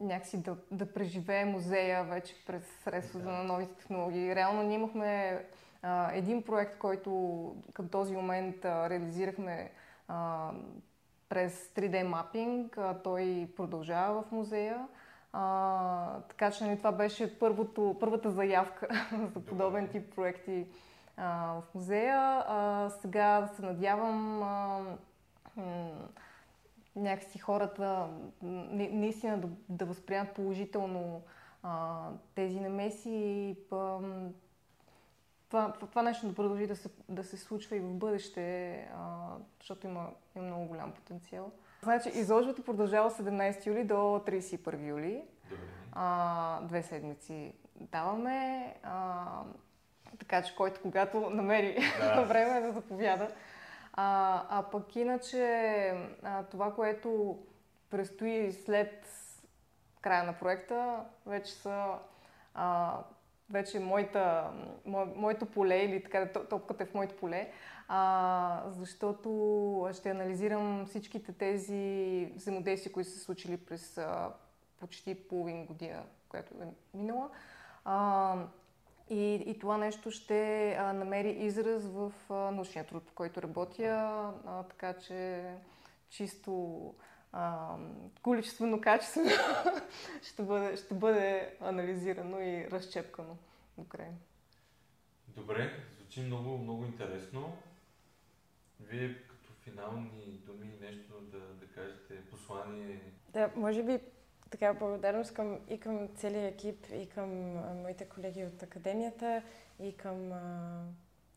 някакси 0.00 0.42
да, 0.42 0.56
да 0.70 0.92
преживее 0.92 1.44
музея 1.44 2.04
вече 2.04 2.34
през 2.46 2.62
средствата 2.84 3.24
Да. 3.26 3.32
на 3.32 3.42
новите 3.44 3.74
технологии. 3.74 4.34
Реално 4.34 4.62
ние 4.62 4.74
имахме 4.74 5.44
а, 5.82 6.12
един 6.12 6.42
проект, 6.42 6.78
който 6.78 7.10
към 7.74 7.88
този 7.88 8.14
момент 8.14 8.64
а, 8.64 8.90
реализирахме 8.90 9.70
а, 10.08 10.50
през 11.28 11.68
3D 11.68 12.02
мапинг. 12.02 12.78
А, 12.78 13.02
той 13.02 13.48
продължава 13.56 14.22
в 14.22 14.32
музея. 14.32 14.88
А, 15.36 16.20
така 16.20 16.50
че 16.50 16.64
нали, 16.64 16.78
това 16.78 16.92
беше 16.92 17.38
първото, 17.38 17.96
първата 18.00 18.30
заявка 18.30 18.88
за 19.34 19.40
подобен 19.40 19.88
тип 19.88 20.14
проекти 20.14 20.66
а, 21.16 21.54
в 21.54 21.74
музея. 21.74 22.44
А, 22.48 22.90
сега 22.90 23.50
се 23.56 23.62
надявам 23.62 24.42
а, 24.42 24.80
м, 25.56 25.90
някакси 26.96 27.38
хората 27.38 28.08
наистина 28.42 29.38
да, 29.38 29.48
да 29.68 29.84
възприемат 29.84 30.34
положително 30.34 31.22
а, 31.62 32.08
тези 32.34 32.60
намеси 32.60 33.10
и 33.10 33.56
па, 33.70 34.00
това, 35.48 35.72
това 35.72 36.02
нещо 36.02 36.28
да 36.28 36.34
продължи 36.34 36.66
да 36.66 36.76
се, 36.76 36.88
да 37.08 37.24
се 37.24 37.36
случва 37.36 37.76
и 37.76 37.80
в 37.80 37.94
бъдеще, 37.94 38.74
а, 38.96 39.28
защото 39.60 39.86
има, 39.86 40.10
има 40.36 40.44
много 40.44 40.66
голям 40.66 40.92
потенциал. 40.92 41.52
Значи, 41.84 42.08
изложбата 42.08 42.62
продължава 42.62 43.06
от 43.06 43.12
17 43.12 43.66
юли 43.66 43.84
до 43.84 43.94
31 43.94 44.88
юли. 44.88 45.22
А, 45.92 46.60
две 46.60 46.82
седмици 46.82 47.52
даваме. 47.74 48.74
А, 48.82 49.24
така 50.18 50.42
че 50.42 50.56
който 50.56 50.80
когато 50.82 51.30
намери 51.30 51.78
Да. 52.00 52.22
време 52.28 52.60
да 52.60 52.72
заповяда. 52.72 53.28
А, 53.92 54.42
а 54.48 54.62
пък 54.62 54.96
иначе 54.96 55.46
а, 56.22 56.42
това, 56.42 56.74
което 56.74 57.38
предстои 57.90 58.52
след 58.52 59.06
края 60.00 60.24
на 60.24 60.32
проекта, 60.32 61.04
вече 61.26 61.52
са 61.52 61.88
а, 62.54 62.98
вече 63.50 63.80
моята, 63.80 64.50
мо, 64.86 65.06
моето 65.16 65.46
поле 65.46 65.76
или 65.76 66.02
така 66.02 66.26
топ- 66.26 66.48
топката 66.48 66.82
е 66.82 66.86
в 66.86 66.94
моето 66.94 67.16
поле, 67.16 67.50
а, 67.88 68.62
защото 68.68 69.88
ще 69.92 70.10
анализирам 70.10 70.86
всичките 70.86 71.32
тези 71.32 72.32
взаимодействия, 72.36 72.92
които 72.92 73.10
са 73.10 73.18
случили 73.18 73.56
през 73.56 73.98
а, 73.98 74.32
почти 74.80 75.28
половин 75.28 75.66
година, 75.66 76.02
която 76.28 76.54
е 76.54 76.66
минала. 76.94 77.30
А, 77.84 78.36
И, 79.10 79.34
и 79.34 79.58
това 79.58 79.78
нещо 79.78 80.10
ще 80.10 80.72
а, 80.72 80.92
намери 80.92 81.30
израз 81.30 81.86
в 81.86 82.12
а, 82.30 82.34
научния 82.34 82.86
труд, 82.86 83.02
по 83.06 83.14
който 83.14 83.42
работя, 83.42 83.84
а, 84.46 84.62
така 84.62 84.94
че 84.98 85.44
чисто 86.08 86.94
а, 87.32 87.76
количествено, 88.22 88.80
качествено 88.80 89.30
ще, 90.22 90.42
бъде, 90.42 90.76
ще 90.76 90.94
бъде 90.94 91.56
анализирано 91.60 92.40
и 92.40 92.68
разчепкано 92.70 93.36
до 93.78 93.84
край. 93.84 94.10
Добре, 95.28 95.72
звучи 95.98 96.20
много, 96.20 96.58
много 96.58 96.84
интересно. 96.84 97.56
Вие 98.80 99.14
като 99.28 99.52
финални 99.62 100.42
думи 100.46 100.72
нещо 100.80 101.20
да, 101.20 101.38
да 101.38 101.66
кажете, 101.66 102.30
послание? 102.30 103.00
Да, 103.32 103.50
може 103.56 103.82
би 103.82 104.00
така 104.50 104.74
благодарност 104.74 105.34
към, 105.34 105.58
и 105.68 105.78
към 105.78 106.08
целия 106.14 106.46
екип, 106.46 106.86
и 106.92 107.06
към 107.06 107.56
а, 107.56 107.74
моите 107.74 108.04
колеги 108.04 108.44
от 108.44 108.62
академията, 108.62 109.42
и 109.80 109.96
към, 109.96 110.32
а, 110.32 110.82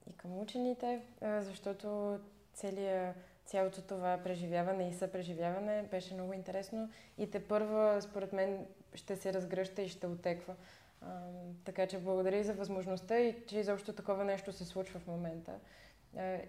и 0.09 0.13
към 0.13 0.39
учените, 0.39 1.01
а, 1.21 1.41
защото 1.41 2.19
целия, 2.53 3.13
цялото 3.45 3.81
това 3.81 4.19
преживяване 4.23 4.89
и 4.89 4.93
съпреживяване 4.93 5.87
беше 5.91 6.13
много 6.13 6.33
интересно 6.33 6.89
и 7.17 7.31
те 7.31 7.47
първа, 7.47 8.01
според 8.01 8.33
мен, 8.33 8.65
ще 8.93 9.15
се 9.15 9.33
разгръща 9.33 9.81
и 9.81 9.89
ще 9.89 10.07
отеква. 10.07 10.55
А, 11.01 11.19
така 11.65 11.87
че 11.87 11.99
благодаря 11.99 12.37
и 12.37 12.43
за 12.43 12.53
възможността 12.53 13.19
и 13.19 13.45
че 13.47 13.59
изобщо 13.59 13.93
такова 13.93 14.25
нещо 14.25 14.53
се 14.53 14.65
случва 14.65 14.99
в 14.99 15.07
момента. 15.07 15.59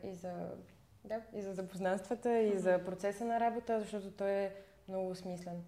И 0.04 0.14
за 0.14 0.50
да, 1.08 1.22
и 1.38 1.42
за 1.42 1.54
запознанствата, 1.54 2.38
и 2.38 2.58
за 2.58 2.84
процеса 2.84 3.24
на 3.24 3.40
работа, 3.40 3.80
защото 3.80 4.10
той 4.10 4.30
е 4.30 4.54
много 4.88 5.14
смислен. 5.14 5.64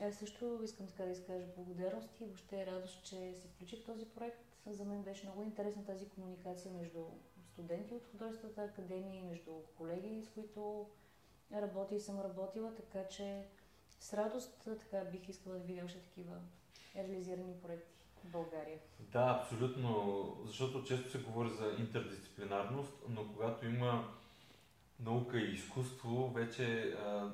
Аз 0.00 0.14
също 0.14 0.60
искам 0.64 0.86
така 0.86 1.04
да 1.04 1.10
изкажа 1.10 1.46
благодарност 1.56 2.20
и 2.20 2.24
въобще 2.24 2.66
радост, 2.66 3.04
че 3.04 3.34
се 3.34 3.48
включи 3.48 3.76
в 3.76 3.84
този 3.84 4.06
проект. 4.06 4.38
За 4.66 4.84
мен 4.84 5.02
беше 5.02 5.26
много 5.26 5.42
интересна 5.42 5.84
тази 5.84 6.08
комуникация 6.08 6.72
между 6.72 7.04
студенти 7.52 7.94
от 7.94 8.06
художествената 8.10 8.62
академия 8.62 9.18
и 9.18 9.28
между 9.28 9.52
колеги, 9.76 10.22
с 10.24 10.28
които 10.28 10.90
работя 11.52 11.94
и 11.94 12.00
съм 12.00 12.20
работила, 12.20 12.74
така 12.74 13.08
че 13.08 13.46
с 14.00 14.14
радост 14.14 14.68
така 14.80 15.04
бих 15.04 15.28
искала 15.28 15.56
да 15.56 15.64
видя 15.64 15.84
още 15.84 15.98
такива 15.98 16.36
реализирани 16.96 17.60
проекти 17.62 18.01
България. 18.24 18.78
Да, 19.00 19.40
абсолютно, 19.40 20.36
защото 20.44 20.84
често 20.84 21.10
се 21.10 21.18
говори 21.18 21.50
за 21.50 21.74
интердисциплинарност, 21.78 22.92
но 23.08 23.26
когато 23.32 23.66
има 23.66 24.08
наука 25.00 25.38
и 25.38 25.54
изкуство, 25.54 26.32
вече 26.34 26.82
а, 26.82 27.30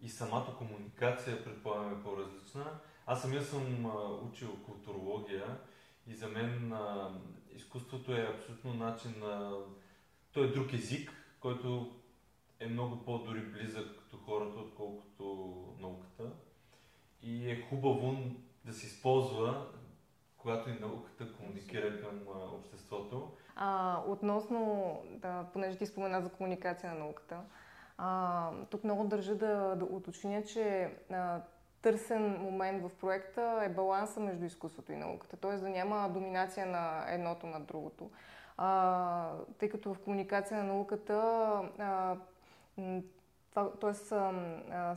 и 0.00 0.08
самата 0.08 0.56
комуникация, 0.58 1.44
предполагам, 1.44 1.92
е 1.92 2.02
по-различна. 2.02 2.80
Аз 3.06 3.22
самия 3.22 3.42
съм 3.42 3.86
а, 3.86 3.90
учил 4.30 4.56
културология 4.56 5.58
и 6.06 6.14
за 6.14 6.28
мен 6.28 6.72
а, 6.72 7.10
изкуството 7.56 8.12
е 8.12 8.34
абсолютно 8.34 8.74
начин 8.74 9.14
на... 9.20 9.58
Той 10.32 10.44
е 10.44 10.52
друг 10.52 10.72
език, 10.72 11.12
който 11.40 11.92
е 12.60 12.66
много 12.66 13.04
по-дори 13.04 13.40
близък 13.40 14.08
до 14.10 14.16
хората, 14.16 14.58
отколкото 14.58 15.54
науката. 15.80 16.30
И 17.22 17.50
е 17.50 17.60
хубаво 17.60 18.16
да 18.64 18.72
се 18.72 18.86
използва, 18.86 19.66
когато 20.44 20.70
и 20.70 20.78
науката 20.80 21.32
комуникира 21.32 22.00
към 22.00 22.20
а, 22.34 22.54
обществото. 22.54 23.32
А, 23.56 24.00
относно, 24.06 24.98
да, 25.10 25.46
понеже 25.52 25.78
ти 25.78 25.86
спомена 25.86 26.22
за 26.22 26.28
комуникация 26.28 26.92
на 26.92 26.98
науката, 26.98 27.40
а, 27.98 28.50
тук 28.70 28.84
много 28.84 29.04
държа 29.04 29.34
да, 29.34 29.76
да 29.76 29.84
уточня, 29.84 30.44
че 30.44 30.90
а, 31.10 31.40
търсен 31.82 32.30
момент 32.40 32.82
в 32.82 32.94
проекта 32.94 33.62
е 33.64 33.68
баланса 33.68 34.20
между 34.20 34.44
изкуството 34.44 34.92
и 34.92 34.96
науката, 34.96 35.36
т.е. 35.36 35.56
да 35.56 35.68
няма 35.68 36.10
доминация 36.14 36.66
на 36.66 37.04
едното 37.08 37.46
над 37.46 37.66
другото. 37.66 38.10
А, 38.56 39.30
тъй 39.58 39.68
като 39.68 39.94
в 39.94 39.98
комуникация 39.98 40.56
на 40.56 40.64
науката, 40.64 41.14
а, 41.78 42.16
т.е. 43.54 43.94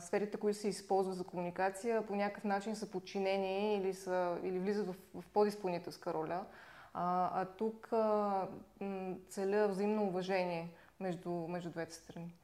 сферите, 0.00 0.36
които 0.36 0.58
се 0.58 0.68
използват 0.68 1.16
за 1.16 1.24
комуникация, 1.24 2.06
по 2.06 2.16
някакъв 2.16 2.44
начин 2.44 2.76
са 2.76 2.90
подчинени 2.90 3.76
или, 3.76 3.94
са, 3.94 4.38
или 4.42 4.58
влизат 4.58 4.86
в, 4.86 4.94
в 5.14 5.24
подизпълнителска 5.32 6.14
роля. 6.14 6.44
А, 6.94 7.30
а 7.40 7.44
тук 7.44 7.92
а, 7.92 8.46
целя 9.28 9.68
взаимно 9.68 10.04
уважение 10.04 10.70
между, 11.00 11.30
между 11.30 11.70
двете 11.70 11.94
страни. 11.94 12.34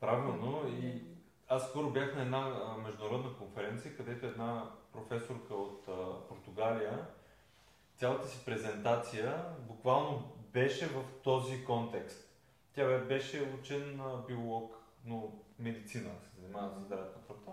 Правилно. 0.00 0.68
И 0.68 1.02
аз 1.48 1.68
скоро 1.68 1.90
бях 1.90 2.14
на 2.14 2.22
една 2.22 2.48
международна 2.84 3.38
конференция, 3.38 3.96
където 3.96 4.26
една 4.26 4.70
професорка 4.92 5.54
от 5.54 5.88
а, 5.88 6.28
Португалия, 6.28 7.06
цялата 7.96 8.28
си 8.28 8.44
презентация 8.44 9.44
буквално 9.58 10.32
беше 10.52 10.86
в 10.86 11.02
този 11.22 11.64
контекст. 11.64 12.30
Тя 12.74 12.98
беше 12.98 13.54
учен 13.60 14.00
биолог, 14.28 14.83
но 15.04 15.32
медицина 15.58 16.10
се 16.20 16.40
занимава 16.40 16.70
с 16.70 16.84
здравето 16.84 17.18
на 17.18 17.24
хората. 17.26 17.50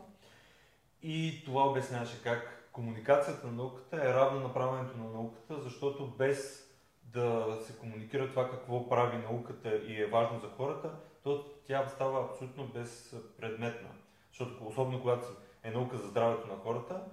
И 1.01 1.41
това 1.45 1.67
обясняваше 1.67 2.23
как 2.23 2.69
комуникацията 2.71 3.47
на 3.47 3.53
науката 3.53 3.95
е 3.95 4.13
равна 4.13 4.39
на 4.39 4.53
правенето 4.53 4.97
на 4.97 5.09
науката, 5.09 5.61
защото 5.61 6.07
без 6.07 6.67
да 7.03 7.57
се 7.65 7.77
комуникира 7.77 8.29
това 8.29 8.49
какво 8.49 8.89
прави 8.89 9.17
науката 9.17 9.75
и 9.75 10.01
е 10.01 10.07
важно 10.07 10.39
за 10.39 10.47
хората, 10.47 10.91
то 11.23 11.45
тя 11.65 11.87
става 11.87 12.25
абсолютно 12.25 12.67
безпредметна. 12.67 13.89
Защото 14.29 14.67
особено 14.67 15.01
когато 15.01 15.27
е 15.63 15.71
наука 15.71 15.97
за 15.97 16.07
здравето 16.07 16.47
на 16.47 16.55
хората 16.55 17.03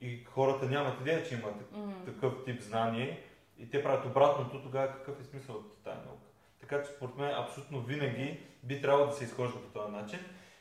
и 0.00 0.24
хората 0.24 0.66
нямат 0.66 1.00
идея, 1.00 1.24
че 1.28 1.34
имат 1.34 1.74
такъв 2.06 2.44
тип 2.44 2.60
знание 2.60 3.22
и 3.58 3.70
те 3.70 3.82
правят 3.82 4.06
обратното, 4.06 4.62
тогава 4.62 4.92
какъв 4.92 5.20
е 5.20 5.24
смисъл 5.24 5.56
от 5.56 5.82
тази 5.84 6.06
наука. 6.06 6.29
Така 6.70 6.82
че 6.82 6.90
според 6.90 7.16
мен 7.16 7.34
абсолютно 7.34 7.80
винаги 7.80 8.40
би 8.62 8.82
трябвало 8.82 9.06
да 9.06 9.12
се 9.12 9.24
изхожда 9.24 9.62
по 9.62 9.68
този 9.68 9.92
начин. 9.92 10.18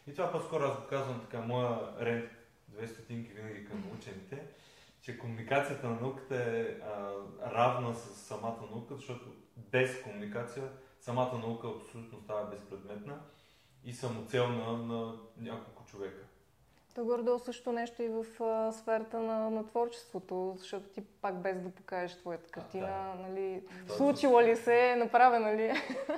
И 0.07 0.13
това 0.13 0.31
по-скоро 0.31 0.63
аз 0.63 0.75
го 0.75 0.87
казвам 0.89 1.21
така, 1.21 1.41
моя 1.41 1.79
рент, 2.01 2.29
две 2.67 2.87
стотинки 2.87 3.31
винаги 3.31 3.65
към 3.65 3.83
учените, 3.97 4.41
че 5.01 5.17
комуникацията 5.17 5.87
на 5.89 6.01
науката 6.01 6.35
е 6.35 6.61
а, 6.61 7.13
равна 7.51 7.95
с 7.95 8.15
самата 8.15 8.59
наука, 8.71 8.95
защото 8.95 9.25
без 9.57 10.01
комуникация 10.01 10.63
самата 11.01 11.37
наука 11.37 11.67
абсолютно 11.67 12.19
става 12.19 12.49
безпредметна 12.49 13.19
и 13.83 13.93
самоцелна 13.93 14.77
на 14.77 15.13
няколко 15.37 15.85
човека. 15.85 16.28
То 16.99 17.05
гордо 17.05 17.39
също 17.39 17.71
нещо 17.71 18.03
и 18.03 18.07
в 18.07 18.43
а, 18.43 18.71
сферата 18.71 19.19
на, 19.19 19.49
на 19.49 19.67
творчеството, 19.67 20.55
защото 20.57 20.89
ти 20.89 21.01
пак 21.01 21.41
без 21.41 21.61
да 21.61 21.69
покажеш 21.69 22.17
твоята 22.17 22.49
картина, 22.49 22.87
а, 22.89 23.17
да. 23.17 23.29
нали, 23.29 23.63
точно. 23.87 23.95
случила 23.95 24.43
ли 24.43 24.55
се, 24.55 24.95
направена 24.95 25.55
ли 25.55 25.63
е. 25.63 25.73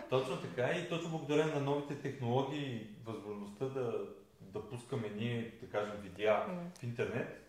Точно 0.09 0.41
така 0.41 0.71
и 0.71 0.89
точно 0.89 1.09
благодарение 1.09 1.55
на 1.55 1.61
новите 1.61 2.01
технологии 2.01 2.75
и 2.75 2.87
възможността 3.05 3.65
да, 3.65 3.93
да 4.41 4.69
пускаме 4.69 5.09
ние, 5.09 5.53
да 5.61 5.69
кажем, 5.69 5.95
видеа 6.01 6.45
mm. 6.49 6.79
в 6.79 6.83
интернет, 6.83 7.41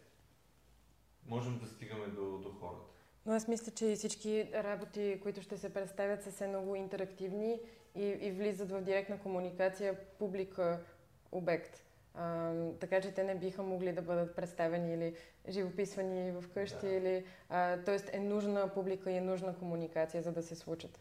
можем 1.26 1.58
да 1.58 1.66
стигаме 1.66 2.06
до, 2.06 2.38
до 2.38 2.50
хората. 2.60 2.86
Но 3.26 3.32
аз 3.32 3.48
мисля, 3.48 3.72
че 3.72 3.94
всички 3.94 4.48
работи, 4.54 5.20
които 5.22 5.42
ще 5.42 5.58
се 5.58 5.74
представят, 5.74 6.22
са 6.22 6.30
все 6.30 6.46
много 6.46 6.74
интерактивни 6.74 7.60
и, 7.94 8.04
и 8.04 8.30
влизат 8.30 8.70
в 8.70 8.80
директна 8.80 9.18
комуникация 9.18 9.96
публика-обект. 10.18 11.82
А, 12.14 12.52
така 12.80 13.00
че 13.00 13.10
те 13.10 13.24
не 13.24 13.34
биха 13.34 13.62
могли 13.62 13.92
да 13.92 14.02
бъдат 14.02 14.36
представени 14.36 14.94
или 14.94 15.14
живописвани 15.48 16.32
в 16.32 16.44
къщи, 16.54 16.86
да. 16.86 16.92
или... 16.92 17.24
А, 17.48 17.78
тоест 17.84 18.10
е 18.12 18.20
нужна 18.20 18.70
публика 18.74 19.10
и 19.10 19.16
е 19.16 19.20
нужна 19.20 19.58
комуникация, 19.58 20.22
за 20.22 20.32
да 20.32 20.42
се 20.42 20.54
случат. 20.54 21.00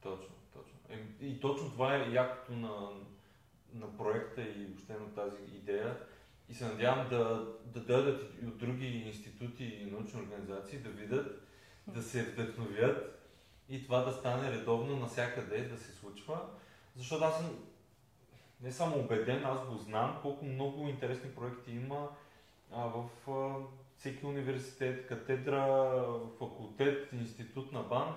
Точно, 0.00 0.34
точно. 0.52 0.78
И, 1.20 1.26
и 1.26 1.40
точно 1.40 1.70
това 1.70 1.96
е 1.96 2.10
якото 2.10 2.52
на, 2.52 2.90
на 3.74 3.96
проекта 3.96 4.42
и 4.42 4.66
въобще 4.66 4.92
на 4.92 5.14
тази 5.14 5.42
идея. 5.54 5.96
И 6.48 6.54
се 6.54 6.64
надявам 6.64 7.08
да, 7.08 7.54
да 7.64 7.80
дадат 7.80 8.34
и 8.42 8.46
от 8.46 8.58
други 8.58 8.86
институти 8.86 9.64
и 9.64 9.90
научни 9.90 10.20
организации 10.20 10.78
да 10.78 10.88
видят 10.88 11.46
да 11.86 12.02
се 12.02 12.22
вдъхновят 12.22 13.16
и 13.68 13.84
това 13.84 14.00
да 14.04 14.12
стане 14.12 14.52
редовно 14.52 14.96
навсякъде, 14.96 15.68
да 15.68 15.78
се 15.78 15.92
случва. 15.92 16.40
Защото 16.96 17.24
аз 17.24 17.36
съм 17.36 17.58
не 18.60 18.72
само 18.72 18.98
убеден, 18.98 19.44
аз 19.44 19.66
го 19.66 19.76
знам 19.76 20.18
колко 20.22 20.44
много 20.44 20.88
интересни 20.88 21.30
проекти 21.30 21.70
има 21.70 22.08
а, 22.72 22.86
в 22.86 23.30
а, 23.30 23.54
всеки 23.98 24.26
университет, 24.26 25.06
катедра, 25.06 26.02
факултет, 26.38 27.12
институт 27.12 27.72
на 27.72 27.82
БАН, 27.82 28.16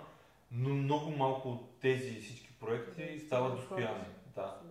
но 0.51 0.69
много 0.69 1.11
малко 1.11 1.49
от 1.49 1.79
тези 1.79 2.21
всички 2.21 2.53
проекти 2.59 3.19
стават 3.19 3.55
достоянни. 3.55 4.05
Да. 4.35 4.61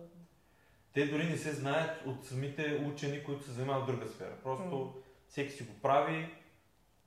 Те 0.93 1.05
дори 1.05 1.23
не 1.23 1.37
се 1.37 1.51
знаят 1.53 2.05
от 2.05 2.25
самите 2.25 2.85
учени, 2.93 3.23
които 3.23 3.43
се 3.43 3.51
занимават 3.51 3.83
в 3.83 3.91
друга 3.91 4.07
сфера. 4.07 4.35
Просто 4.43 4.93
всеки 5.27 5.51
си 5.51 5.63
го 5.63 5.73
прави 5.81 6.29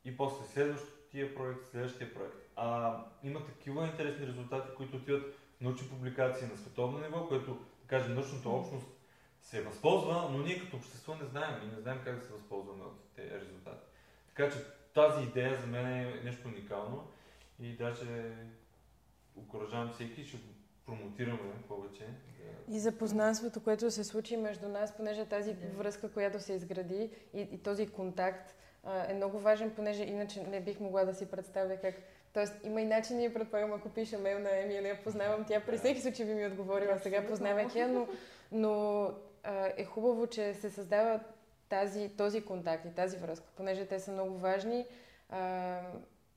и 0.05 0.17
после 0.17 0.45
следващото 0.45 0.93
тия 1.11 1.35
проект, 1.35 1.67
следващия 1.71 2.15
проект. 2.15 2.37
А, 2.57 2.99
има 3.23 3.45
такива 3.45 3.87
интересни 3.87 4.27
резултати, 4.27 4.69
които 4.77 4.97
отиват 4.97 5.23
в 5.59 5.61
научни 5.61 5.89
публикации 5.89 6.47
на 6.47 6.57
световно 6.57 6.99
ниво, 6.99 7.29
което, 7.29 7.59
кажем, 7.93 8.15
научната 8.15 8.49
общност 8.49 8.87
се 9.43 9.63
възползва, 9.63 10.29
но 10.33 10.39
ние 10.39 10.61
като 10.61 10.77
общество 10.77 11.15
не 11.15 11.27
знаем 11.27 11.55
и 11.63 11.75
не 11.75 11.81
знаем 11.81 12.01
как 12.05 12.19
да 12.19 12.27
се 12.27 12.33
възползваме 12.33 12.85
от 12.85 13.01
тези 13.17 13.31
резултати. 13.31 13.87
Така 14.29 14.51
че 14.51 14.59
тази 14.95 15.23
идея 15.23 15.61
за 15.61 15.67
мен 15.67 15.87
е 15.87 16.21
нещо 16.25 16.49
уникално 16.49 17.09
и 17.61 17.77
даже 17.77 18.35
окоръжавам 19.37 19.93
всеки, 19.93 20.25
ще 20.25 20.37
го 20.37 20.43
промотираме 20.87 21.63
повече. 21.69 22.07
И 22.69 22.79
запознанството, 22.79 23.61
което 23.61 23.91
се 23.91 24.05
случи 24.05 24.37
между 24.37 24.69
нас, 24.69 24.97
понеже 24.97 25.25
тази 25.25 25.53
връзка, 25.53 26.13
която 26.13 26.41
се 26.41 26.53
изгради 26.53 27.11
и, 27.35 27.41
и 27.41 27.59
този 27.59 27.87
контакт 27.87 28.55
а, 28.85 29.11
е 29.11 29.15
много 29.15 29.39
важен, 29.39 29.75
понеже 29.75 30.03
иначе 30.03 30.43
не 30.43 30.61
бих 30.61 30.81
могла 30.81 31.05
да 31.05 31.15
си 31.15 31.31
представя 31.31 31.77
как 31.77 31.95
Тоест, 32.33 32.55
има 32.65 32.81
и 32.81 32.85
начини, 32.85 33.35
предполагам, 33.35 33.73
ако 33.73 33.89
пиша 33.89 34.19
мейл 34.19 34.39
на 34.39 34.59
Емилия, 34.59 35.03
познавам 35.05 35.45
тя, 35.45 35.61
при 35.61 35.79
всеки 35.79 36.01
случай 36.01 36.27
би 36.27 36.35
ми 36.35 36.47
отговорила 36.47 36.99
сега, 36.99 37.27
познавайки 37.27 37.79
я, 37.79 37.89
но, 37.89 38.09
но 38.53 39.05
а, 39.43 39.73
е 39.77 39.85
хубаво, 39.85 40.27
че 40.27 40.55
се 40.55 40.71
създава 40.71 41.21
тази, 41.69 42.09
този 42.09 42.45
контакт 42.45 42.85
и 42.85 42.95
тази 42.95 43.17
връзка, 43.17 43.47
понеже 43.57 43.87
те 43.87 44.01
са 44.01 44.13
много 44.13 44.39
важни 44.39 44.87
а, 45.29 45.81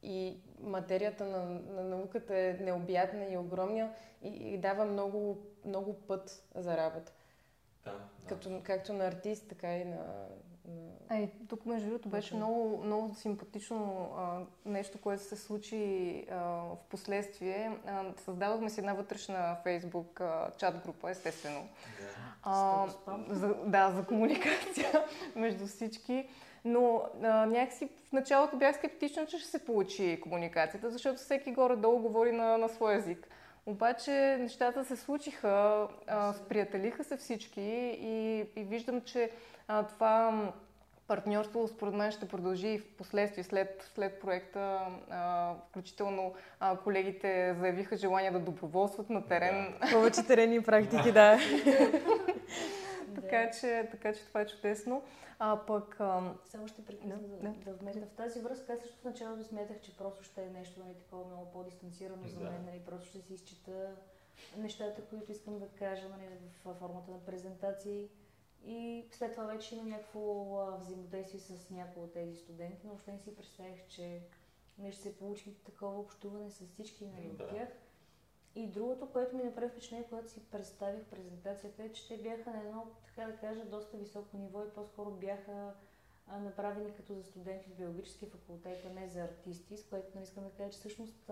и 0.03 0.38
материята 0.60 1.25
на, 1.25 1.45
на 1.45 1.84
науката 1.84 2.38
е 2.38 2.53
необятна 2.53 3.25
и 3.25 3.38
огромна 3.38 3.91
и, 4.23 4.53
и 4.53 4.58
дава 4.58 4.86
много, 4.86 5.45
много 5.65 5.93
път 5.93 6.43
за 6.55 6.77
работа. 6.77 7.12
Да, 7.86 7.91
да. 7.91 8.27
Като, 8.27 8.62
както 8.63 8.93
на 8.93 9.08
артист, 9.08 9.47
така 9.49 9.77
и 9.77 9.86
на, 9.86 10.27
а 11.10 11.17
и 11.17 11.30
тук, 11.49 11.65
между 11.65 11.88
другото, 11.88 12.10
беше 12.10 12.36
много, 12.36 12.84
много 12.84 13.15
симпатично 13.15 14.10
а, 14.17 14.39
нещо, 14.65 14.97
което 14.97 15.23
се 15.23 15.36
случи 15.36 16.25
а, 16.32 16.36
в 16.36 16.78
последствие. 16.89 17.71
А, 17.88 18.04
създадохме 18.17 18.69
си 18.69 18.80
една 18.80 18.93
вътрешна 18.93 19.58
фейсбук 19.63 20.21
а, 20.21 20.51
чат 20.58 20.78
група, 20.86 21.12
естествено. 21.12 21.60
Yeah. 21.60 21.67
А, 22.43 22.88
за, 23.30 23.56
да, 23.65 23.91
за 23.91 24.06
комуникация 24.06 25.06
между 25.36 25.67
всички. 25.67 26.28
Но 26.65 27.04
а, 27.23 27.45
някакси 27.45 27.89
в 28.10 28.12
началото 28.13 28.58
бях 28.58 28.75
скептична, 28.75 29.25
че 29.25 29.39
ще 29.39 29.47
се 29.47 29.65
получи 29.65 30.19
комуникацията, 30.23 30.89
защото 30.89 31.17
всеки 31.17 31.51
горе-долу 31.51 31.99
говори 31.99 32.32
на, 32.32 32.58
на 32.58 32.69
свой 32.69 32.95
език. 32.95 33.28
Обаче 33.65 34.38
нещата 34.39 34.86
се 34.86 34.95
случиха, 34.95 35.88
а, 36.08 36.34
сприятелиха 36.34 37.04
се 37.04 37.17
всички 37.17 37.62
и, 38.01 38.45
и 38.56 38.63
виждам, 38.63 39.01
че 39.01 39.30
а, 39.67 39.88
това 39.88 40.54
партньорство 41.08 41.67
според 41.67 41.93
мен 41.93 42.12
ще 42.12 42.28
продължи 42.28 42.67
и 42.67 42.80
в 42.80 42.95
последствие 42.97 43.43
след, 43.43 43.91
след 43.95 44.19
проекта. 44.19 44.80
А, 45.10 45.54
включително 45.69 46.34
а, 46.60 46.78
колегите 46.78 47.56
заявиха 47.60 47.97
желание 47.97 48.32
да 48.32 48.39
доброволстват 48.39 49.10
на 49.10 49.28
терен. 49.28 49.73
Да. 49.82 49.91
Повече 49.91 50.23
терени 50.28 50.63
практики, 50.63 51.12
да. 51.12 51.39
така, 53.15 53.51
че, 53.51 53.88
така 53.91 54.13
че 54.13 54.25
това 54.25 54.41
е 54.41 54.47
чудесно. 54.47 55.04
А 55.39 55.65
пък... 55.67 55.99
А... 55.99 56.34
Само 56.45 56.67
ще 56.67 56.86
прекъсна 56.86 57.17
да, 57.17 57.49
да, 57.49 57.71
да 57.71 57.73
вметна 57.73 58.06
в 58.06 58.15
тази 58.17 58.39
връзка. 58.39 58.73
Аз 58.73 58.80
също 58.80 58.97
в 59.01 59.04
началото 59.04 59.43
смятах, 59.43 59.82
че 59.82 59.97
просто 59.97 60.23
ще 60.23 60.43
е 60.43 60.49
нещо 60.49 60.80
нали, 60.80 60.97
такова 60.97 61.25
много 61.25 61.51
по-дистанцирано 61.51 62.23
да. 62.23 62.30
за 62.30 62.39
мен. 62.39 62.65
Нали, 62.65 62.82
просто 62.86 63.08
ще 63.08 63.21
си 63.21 63.34
изчита 63.34 63.95
нещата, 64.58 65.01
които 65.01 65.32
искам 65.32 65.60
да 65.60 65.67
кажа 65.67 66.10
нали, 66.10 66.28
в 66.63 66.80
формата 66.80 67.12
на 67.12 67.19
презентации 67.25 68.10
и 68.65 69.06
след 69.12 69.32
това 69.32 69.43
вече 69.43 69.75
има 69.75 69.84
някакво 69.84 70.56
взаимодействие 70.78 71.39
с 71.39 71.69
някои 71.69 72.04
от 72.04 72.13
тези 72.13 72.36
студенти, 72.36 72.88
но 72.88 72.93
още 72.93 73.12
не 73.12 73.19
си 73.19 73.36
представях, 73.36 73.88
че 73.88 74.21
не 74.78 74.91
ще 74.91 75.01
се 75.01 75.17
получи 75.17 75.56
такова 75.63 75.99
общуване 75.99 76.51
с 76.51 76.65
всички 76.67 77.06
нали, 77.06 77.28
да. 77.28 77.43
от 77.43 77.49
тях. 77.49 77.69
И 78.56 78.67
другото, 78.67 79.10
което 79.12 79.36
ми 79.36 79.43
направи 79.43 79.69
впечатление, 79.69 80.08
когато 80.10 80.30
си 80.30 80.49
представих 80.51 81.06
презентацията, 81.06 81.84
е, 81.84 81.91
че 81.91 82.08
те 82.08 82.17
бяха 82.17 82.51
на 82.51 82.60
едно, 82.60 82.88
така 83.06 83.32
да 83.32 83.38
кажа, 83.38 83.65
доста 83.65 83.97
високо 83.97 84.38
ниво 84.38 84.63
и 84.63 84.69
по-скоро 84.75 85.12
бяха 85.12 85.73
направени 86.28 86.93
като 86.93 87.13
за 87.13 87.23
студенти 87.23 87.69
в 87.69 87.75
биологически 87.75 88.25
факултет, 88.25 88.86
а 88.86 88.93
не 88.93 89.08
за 89.08 89.21
артисти, 89.21 89.78
с 89.78 89.89
което 89.89 90.08
нали, 90.15 90.23
искам 90.23 90.43
да 90.43 90.49
кажа, 90.49 90.71
че 90.71 90.80
всъщност 90.80 91.32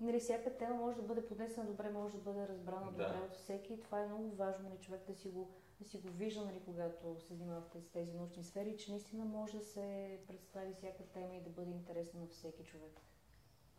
нали, 0.00 0.20
всяка 0.20 0.56
тема 0.56 0.74
може 0.74 0.96
да 0.96 1.02
бъде 1.02 1.26
поднесена 1.26 1.66
добре, 1.66 1.90
може 1.90 2.14
да 2.14 2.20
бъде 2.20 2.48
разбрана 2.48 2.84
да. 2.84 2.90
добре 2.90 3.20
от 3.26 3.36
всеки 3.36 3.74
и 3.74 3.80
това 3.80 4.00
е 4.00 4.06
много 4.06 4.30
важно, 4.30 4.68
нали, 4.68 4.80
човек 4.80 5.00
да 5.06 5.14
си 5.14 5.28
го 5.28 5.50
си 5.84 5.98
го 5.98 6.08
вижда, 6.08 6.44
нали, 6.44 6.60
когато 6.64 7.20
се 7.20 7.34
занимава 7.34 7.60
в 7.60 7.92
тези, 7.92 8.12
научни 8.12 8.44
сфери, 8.44 8.76
че 8.76 8.90
наистина 8.90 9.24
може 9.24 9.58
да 9.58 9.64
се 9.64 10.18
представи 10.28 10.74
всяка 10.74 11.02
тема 11.02 11.36
и 11.36 11.40
да 11.40 11.50
бъде 11.50 11.70
интересна 11.70 12.20
на 12.20 12.26
всеки 12.26 12.64
човек. 12.64 13.00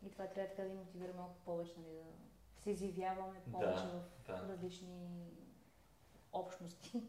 И 0.06 0.10
това 0.10 0.26
трябва 0.26 0.50
така 0.50 0.62
да 0.62 0.68
ни 0.68 0.74
мотивира 0.74 1.12
малко 1.16 1.36
повече, 1.44 1.74
нали, 1.78 2.02
да 2.56 2.62
се 2.62 2.70
изявяваме 2.70 3.40
повече 3.52 3.82
да, 3.82 3.88
в 3.88 4.26
да. 4.26 4.48
различни 4.48 5.30
общности. 6.32 7.02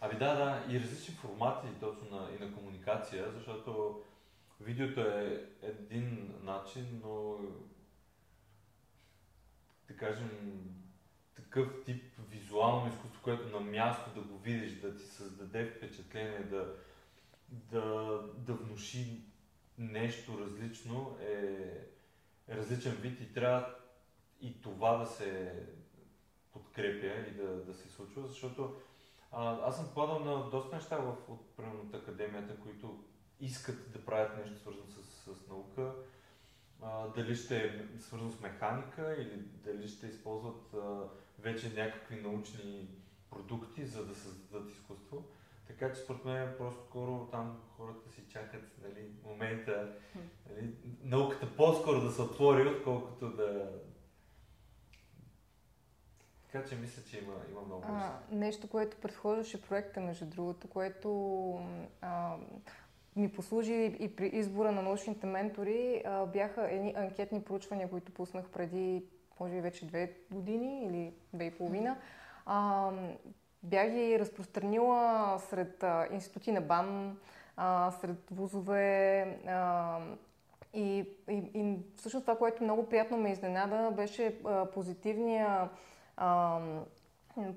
Ами 0.00 0.18
да, 0.18 0.34
да, 0.34 0.72
и 0.72 0.80
различни 0.80 1.14
формати 1.14 1.66
точно 1.80 2.10
на, 2.10 2.30
и 2.34 2.44
на 2.44 2.54
комуникация, 2.54 3.32
защото 3.32 4.02
видеото 4.60 5.00
е 5.00 5.50
един 5.62 6.34
начин, 6.42 7.00
но 7.04 7.36
да 9.88 9.96
кажем, 9.96 10.60
такъв 11.38 11.84
тип 11.84 12.04
визуално 12.30 12.88
изкуство, 12.88 13.22
което 13.22 13.60
на 13.60 13.60
място 13.60 14.10
да 14.14 14.20
го 14.20 14.38
видиш, 14.38 14.72
да 14.72 14.96
ти 14.96 15.04
създаде 15.04 15.66
впечатление, 15.66 16.38
да, 16.38 16.74
да, 17.48 18.20
да 18.36 18.54
внуши 18.54 19.22
нещо 19.78 20.38
различно 20.40 21.16
е, 21.20 21.88
различен 22.48 22.92
вид 22.92 23.20
и 23.20 23.32
трябва 23.32 23.74
и 24.40 24.62
това 24.62 24.96
да 24.96 25.06
се 25.06 25.62
подкрепя 26.52 27.30
и 27.30 27.34
да, 27.34 27.64
да 27.64 27.74
се 27.74 27.88
случва, 27.88 28.26
защото 28.28 28.74
а, 29.32 29.68
аз 29.68 29.76
съм 29.76 29.86
попадал 29.88 30.18
на 30.18 30.50
доста 30.50 30.76
неща 30.76 30.96
в, 30.96 31.16
от, 31.28 31.56
примерно, 31.56 31.80
от 31.80 31.94
академията, 31.94 32.60
които 32.60 33.04
искат 33.40 33.92
да 33.92 34.04
правят 34.04 34.36
нещо 34.36 34.58
свързано 34.58 34.86
с, 34.86 35.34
с 35.34 35.48
наука, 35.48 35.92
а, 36.82 37.08
дали 37.08 37.36
ще 37.36 37.56
е 37.56 37.98
свързано 37.98 38.30
с 38.30 38.40
механика 38.40 39.16
или 39.18 39.38
дали 39.38 39.88
ще 39.88 40.06
използват 40.06 40.74
а, 40.74 41.08
вече 41.38 41.74
някакви 41.74 42.20
научни 42.20 42.88
продукти, 43.30 43.86
за 43.86 44.06
да 44.06 44.14
създадат 44.14 44.70
изкуство. 44.70 45.24
Така 45.66 45.92
че 45.92 46.00
според 46.00 46.24
мен 46.24 46.54
просто 46.58 46.84
скоро 46.88 47.28
там 47.30 47.60
хората 47.76 48.10
си 48.10 48.22
чакат 48.28 48.62
нали, 48.82 49.10
момента, 49.24 49.92
нали, 50.50 50.74
науката 51.02 51.56
по-скоро 51.56 52.00
да 52.00 52.10
се 52.10 52.22
отвори, 52.22 52.68
отколкото 52.68 53.30
да... 53.30 53.72
Така 56.52 56.68
че 56.68 56.76
мисля, 56.76 57.02
че 57.10 57.18
има, 57.18 57.34
има 57.50 57.60
много 57.60 57.82
а, 57.86 58.18
Нещо, 58.30 58.68
което 58.68 58.96
предхождаше 58.96 59.62
проекта, 59.62 60.00
между 60.00 60.26
другото, 60.26 60.68
което 60.68 61.10
а, 62.00 62.36
ми 63.16 63.32
послужи 63.32 63.96
и 64.00 64.16
при 64.16 64.26
избора 64.26 64.72
на 64.72 64.82
научните 64.82 65.26
ментори, 65.26 66.02
а, 66.06 66.26
бяха 66.26 66.70
едни 66.70 66.94
анкетни 66.96 67.42
проучвания, 67.42 67.90
които 67.90 68.12
пуснах 68.12 68.48
преди 68.48 69.04
може 69.40 69.54
би 69.54 69.60
вече 69.60 69.86
две 69.86 70.12
години 70.30 70.84
или 70.84 71.14
две 71.32 71.44
и 71.44 71.50
половина. 71.50 71.96
А, 72.46 72.90
бях 73.62 73.90
ги 73.90 74.18
разпространила 74.18 75.36
сред 75.38 75.82
а, 75.82 76.08
институти 76.12 76.52
на 76.52 76.60
БАН, 76.60 77.18
а, 77.56 77.90
сред 77.90 78.18
вузове. 78.30 79.22
А, 79.46 79.98
и, 80.74 81.04
и, 81.28 81.50
и 81.54 81.76
всъщност 81.96 82.24
това, 82.24 82.38
което 82.38 82.62
много 82.64 82.88
приятно 82.88 83.16
ме 83.16 83.32
изненада, 83.32 83.90
беше 83.90 84.36
а, 84.44 84.66
позитивния, 84.66 85.68
а, 86.16 86.60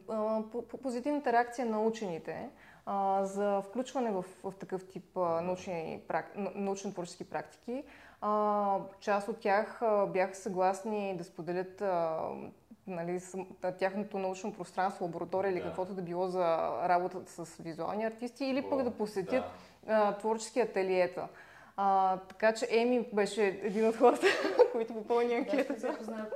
а, 0.09 0.41
позитивната 0.83 1.31
реакция 1.31 1.65
на 1.65 1.81
учените 1.81 2.49
а, 2.85 3.25
за 3.25 3.61
включване 3.61 4.11
в, 4.11 4.25
в 4.43 4.53
такъв 4.59 4.87
тип 4.87 5.17
а, 5.17 5.41
научни, 5.41 6.01
научно-творчески 6.55 7.23
практики. 7.23 7.83
А, 8.21 8.77
част 8.99 9.27
от 9.27 9.39
тях 9.39 9.81
а, 9.81 10.05
бяха 10.05 10.35
съгласни 10.35 11.17
да 11.17 11.23
споделят 11.23 11.81
а, 11.81 12.19
нали, 12.87 13.21
тяхното 13.79 14.19
научно 14.19 14.53
пространство, 14.53 15.05
лаборатория 15.05 15.51
или 15.51 15.59
да. 15.59 15.65
каквото 15.65 15.93
да 15.93 16.01
било 16.01 16.27
за 16.27 16.57
работата 16.89 17.45
с 17.45 17.57
визуални 17.57 18.05
артисти 18.05 18.45
или 18.45 18.63
О, 18.65 18.69
пък 18.69 18.83
да 18.83 18.91
посетят 18.91 19.43
да. 19.83 19.93
А, 19.93 20.17
творчески 20.17 20.59
ателиета. 20.59 21.27
А, 21.77 22.17
така 22.17 22.53
че 22.53 22.67
Еми 22.69 23.09
беше 23.13 23.43
един 23.45 23.87
от 23.87 23.95
хората, 23.95 24.27
които 24.71 24.93
попълни 24.93 25.35
анкетата. 25.35 25.97
Да, 26.05 26.27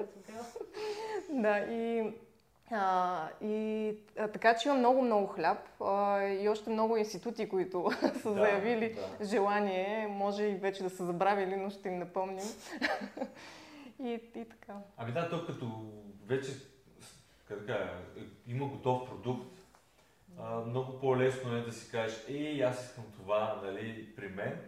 да, 1.30 1.60
и 1.60 2.14
а, 2.72 3.28
и 3.42 3.94
а, 4.20 4.28
така 4.28 4.56
че 4.56 4.70
има 4.70 4.78
много-много 4.78 5.28
хляб 5.28 5.58
а, 5.82 6.24
и 6.24 6.50
още 6.50 6.70
много 6.70 6.98
институти, 6.98 7.50
които 7.50 7.92
са 8.22 8.34
да, 8.34 8.40
заявили 8.40 8.98
да. 9.20 9.26
желание. 9.26 10.08
Може 10.08 10.44
и 10.44 10.56
вече 10.56 10.84
да 10.84 10.90
са 10.90 11.06
забравили, 11.06 11.56
но 11.56 11.70
ще 11.70 11.90
им 11.90 12.00
напомним. 12.00 12.46
и, 14.04 14.20
и 14.36 14.46
така. 14.46 14.74
Ами 14.98 15.12
да, 15.12 15.30
то 15.30 15.46
като 15.46 15.92
вече 16.26 16.52
как 17.48 17.66
да 17.66 18.02
има 18.48 18.68
готов 18.68 19.10
продукт, 19.10 19.58
а, 20.40 20.60
много 20.60 21.00
по-лесно 21.00 21.56
е 21.56 21.62
да 21.62 21.72
си 21.72 21.92
кажеш, 21.92 22.26
ей, 22.28 22.64
аз 22.64 22.86
искам 22.86 23.04
това, 23.14 23.62
нали, 23.64 24.16
при 24.16 24.28
мен. 24.28 24.60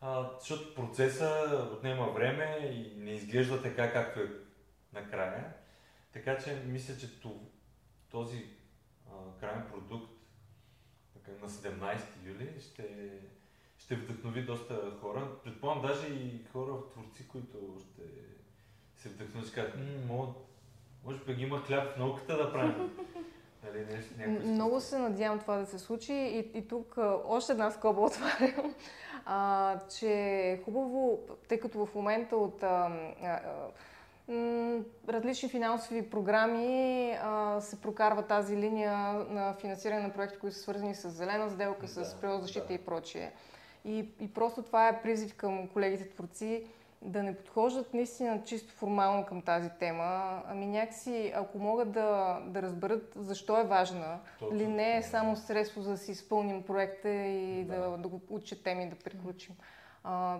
А, 0.00 0.30
защото 0.38 0.74
процеса 0.74 1.68
отнема 1.72 2.06
време 2.06 2.58
и 2.62 3.00
не 3.00 3.10
изглежда 3.10 3.62
така, 3.62 3.92
както 3.92 4.20
е 4.20 4.30
накрая. 4.92 5.44
Така 6.12 6.38
че 6.38 6.62
мисля, 6.66 6.96
че 6.96 7.08
този 8.10 8.46
а, 9.10 9.40
крайен 9.40 9.64
продукт 9.72 10.12
на 11.42 11.48
17 11.48 12.00
юли 12.24 12.60
ще, 12.60 13.10
ще 13.78 13.96
вдъхнови 13.96 14.42
доста 14.42 14.92
хора. 15.00 15.28
Предполагам 15.44 15.82
даже 15.82 16.06
и 16.06 16.44
хора, 16.52 16.72
творци, 16.92 17.28
които 17.28 17.58
ще 17.80 18.02
се 18.96 19.08
вдъхнат, 19.08 19.46
ще 19.46 19.54
кажат, 19.54 19.74
може 21.04 21.18
би 21.26 21.34
ги 21.34 21.42
има 21.42 21.62
хляб 21.62 21.94
в 21.94 21.98
науката 21.98 22.36
да 22.36 22.52
правим. 22.52 22.90
Нали, 23.64 23.84
нещо, 23.84 24.48
Много 24.48 24.80
се 24.80 24.98
надявам 24.98 25.38
това 25.38 25.56
да 25.56 25.66
се 25.66 25.78
случи 25.78 26.12
и, 26.12 26.58
и 26.58 26.68
тук 26.68 26.98
още 27.26 27.52
една 27.52 27.70
скоба 27.70 28.00
отварям, 28.00 28.74
а, 29.24 29.78
че 29.88 30.12
е 30.12 30.62
хубаво, 30.64 31.26
тъй 31.48 31.60
като 31.60 31.86
в 31.86 31.94
момента 31.94 32.36
от 32.36 32.62
а, 32.62 32.66
а, 33.22 33.40
различни 35.08 35.48
финансови 35.48 36.10
програми 36.10 37.10
а, 37.22 37.60
се 37.60 37.80
прокарва 37.80 38.22
тази 38.22 38.56
линия 38.56 38.92
на 39.12 39.54
финансиране 39.60 40.02
на 40.02 40.12
проекти, 40.12 40.38
които 40.38 40.56
са 40.56 40.62
свързани 40.62 40.94
с 40.94 41.10
зелена 41.10 41.50
сделка, 41.50 41.86
да, 41.86 41.88
с 41.88 42.20
природозащита 42.20 42.66
да. 42.66 42.74
и 42.74 42.78
прочие. 42.78 43.32
И, 43.84 44.08
и 44.20 44.34
просто 44.34 44.62
това 44.62 44.88
е 44.88 45.02
призив 45.02 45.34
към 45.34 45.68
колегите 45.68 46.08
творци 46.08 46.64
да 47.02 47.22
не 47.22 47.36
подхождат 47.36 47.94
наистина 47.94 48.42
чисто 48.44 48.74
формално 48.74 49.26
към 49.26 49.42
тази 49.42 49.70
тема, 49.70 50.42
ами 50.46 50.66
някакси, 50.66 51.32
ако 51.36 51.58
могат 51.58 51.92
да, 51.92 52.40
да 52.46 52.62
разберат 52.62 53.12
защо 53.16 53.60
е 53.60 53.64
важна, 53.64 54.18
Точно. 54.38 54.56
ли 54.56 54.66
не 54.66 54.96
е 54.96 55.02
само 55.02 55.36
средство 55.36 55.82
за 55.82 55.90
да 55.90 55.96
си 55.96 56.10
изпълним 56.10 56.62
проекта 56.62 57.08
и 57.08 57.64
да, 57.64 57.90
да, 57.90 57.96
да 57.96 58.08
го 58.08 58.20
отчетем 58.30 58.80
и 58.80 58.88
да 58.88 58.96
приключим. 58.96 59.54
А, 59.60 59.64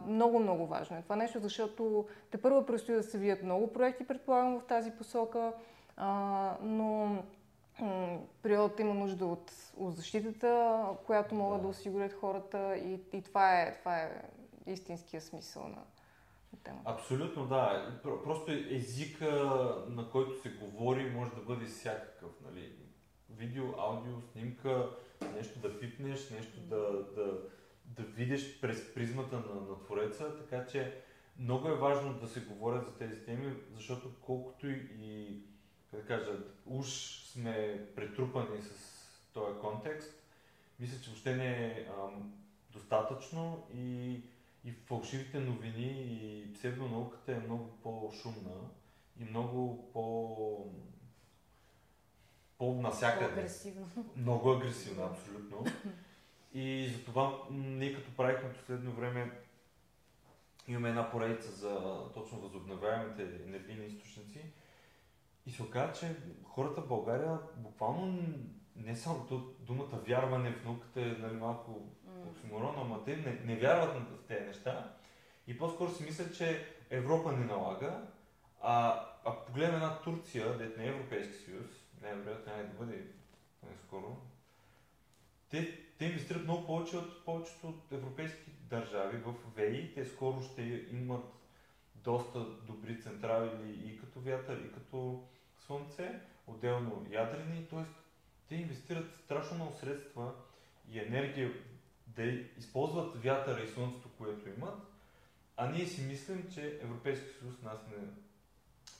много, 0.07 0.39
много 0.39 0.67
важно 0.67 0.97
е 0.97 1.03
това 1.03 1.17
нещо, 1.17 1.41
защото 1.41 2.07
те 2.31 2.43
първо 2.43 2.67
предстои 2.67 2.95
да 2.95 3.03
се 3.03 3.19
вият 3.19 3.43
много 3.43 3.73
проекти, 3.73 4.07
предполагам, 4.07 4.61
в 4.61 4.65
тази 4.65 4.91
посока, 4.91 5.53
но 6.63 7.17
природата 8.43 8.83
има 8.83 8.95
нужда 8.95 9.27
от, 9.27 9.53
от 9.77 9.97
защитата, 9.97 10.83
която 11.07 11.35
могат 11.35 11.59
да, 11.59 11.63
да 11.63 11.69
осигурят 11.69 12.13
хората 12.13 12.77
и, 12.77 13.01
и 13.13 13.23
това, 13.23 13.61
е, 13.61 13.79
това 13.79 13.99
е 13.99 14.23
истинския 14.67 15.21
смисъл 15.21 15.69
на, 15.69 15.83
тема. 16.65 16.81
Абсолютно, 16.85 17.47
да. 17.47 17.91
Просто 18.03 18.53
езика, 18.71 19.31
на 19.89 20.11
който 20.11 20.43
се 20.43 20.51
говори, 20.51 21.11
може 21.11 21.31
да 21.31 21.41
бъде 21.41 21.65
всякакъв. 21.65 22.31
Нали? 22.45 22.73
Видео, 23.31 23.65
аудио, 23.79 24.21
снимка, 24.33 24.91
нещо 25.35 25.59
да 25.59 25.81
пипнеш, 25.81 26.31
нещо 26.31 26.61
да, 26.61 27.05
да, 27.17 27.39
да 27.97 28.03
видиш 28.03 28.61
през 28.61 28.95
призмата 28.95 29.37
на, 29.37 29.55
на 29.55 29.85
Твореца, 29.85 30.37
така 30.39 30.67
че 30.67 31.01
много 31.39 31.69
е 31.69 31.77
важно 31.77 32.15
да 32.15 32.29
се 32.29 32.41
говорят 32.41 32.87
за 32.87 32.93
тези 32.93 33.25
теми, 33.25 33.55
защото 33.75 34.11
колкото 34.21 34.71
и, 34.71 35.43
как 35.91 36.01
да 36.01 36.07
кажа, 36.07 36.33
уж 36.67 36.87
сме 37.33 37.87
претрупани 37.97 38.63
с 38.63 38.71
този 39.33 39.59
контекст, 39.59 40.15
мисля, 40.81 41.01
че 41.03 41.11
въобще 41.11 41.37
не 41.37 41.67
е 41.67 41.89
ам, 41.99 42.33
достатъчно 42.73 43.67
и 43.75 44.21
и 44.65 44.73
фалшивите 44.73 45.41
новини 45.41 46.19
и 46.23 46.53
псевдонауката 46.53 47.33
е 47.33 47.41
много 47.41 47.71
по-шумна 47.83 48.71
и 49.21 49.25
много 49.25 49.91
по... 49.93 50.67
по-насякъде. 52.59 53.35
По-агресивно. 53.35 53.87
Много 54.17 54.51
агресивна, 54.53 55.05
абсолютно. 55.05 55.65
И 56.55 56.89
затова 56.89 57.39
ние 57.51 57.95
като 57.95 58.17
правихме 58.17 58.53
последно 58.53 58.93
време 58.93 59.31
имаме 60.69 60.89
една 60.89 61.11
поредица 61.11 61.51
за 61.51 62.05
точно 62.15 62.41
възобновяемите 62.41 63.23
енергийни 63.23 63.87
източници. 63.87 64.41
И 65.47 65.51
се 65.51 65.63
оказа, 65.63 65.93
че 65.93 66.17
хората 66.45 66.81
в 66.81 66.89
България 66.89 67.39
буквално 67.57 68.23
не 68.77 68.97
само 68.97 69.27
думата 69.61 70.01
вярване 70.07 70.53
в 70.53 70.65
науката 70.65 71.01
е 71.01 71.05
нали, 71.05 71.35
малко 71.35 71.81
оксиморон, 72.29 72.75
ама 72.79 73.05
те 73.05 73.17
не, 73.17 73.41
не 73.45 73.57
вярват 73.57 73.95
в 73.95 74.27
тези 74.29 74.45
неща. 74.47 74.95
И 75.47 75.59
по-скоро 75.59 75.91
си 75.91 76.05
мислят, 76.05 76.37
че 76.37 76.67
Европа 76.91 77.33
не 77.33 77.45
налага, 77.45 78.01
а 78.61 79.05
ако 79.25 79.47
погледнем 79.47 79.75
една 79.75 79.99
Турция, 79.99 80.59
дет 80.59 80.77
не 80.77 80.85
е 80.85 80.89
Европейски 80.89 81.35
съюз, 81.35 81.67
най-вероятно 82.03 82.53
няма 82.53 82.69
да 82.69 82.79
бъде 82.79 83.05
скоро, 83.87 84.17
те, 85.51 85.79
те 86.03 86.07
инвестират 86.07 86.45
много 86.45 86.67
повече 86.67 86.97
от 86.97 87.25
повечето 87.25 87.69
от 87.69 87.93
европейски 87.93 88.51
държави 88.71 89.19
в 89.19 89.35
ВЕИ. 89.57 89.95
Те 89.95 90.05
скоро 90.05 90.43
ще 90.43 90.63
имат 90.93 91.25
доста 91.95 92.41
добри 92.41 93.01
централи 93.01 93.73
и 93.85 94.01
като 94.01 94.21
вятър, 94.21 94.59
и 94.59 94.73
като 94.73 95.25
слънце, 95.67 96.21
отделно 96.47 97.07
ядрени, 97.11 97.67
т.е. 97.67 97.85
те 98.49 98.55
инвестират 98.55 99.15
страшно 99.15 99.55
много 99.55 99.73
средства 99.73 100.33
и 100.91 100.99
енергия 100.99 101.53
да 102.07 102.25
използват 102.59 103.23
вятъра 103.23 103.63
и 103.63 103.69
слънцето, 103.69 104.09
което 104.19 104.49
имат, 104.49 104.79
а 105.57 105.71
ние 105.71 105.87
си 105.87 106.03
мислим, 106.03 106.51
че 106.55 106.79
Европейски 106.83 107.29
съюз 107.41 107.63
нас 107.63 107.79
не, 107.91 108.09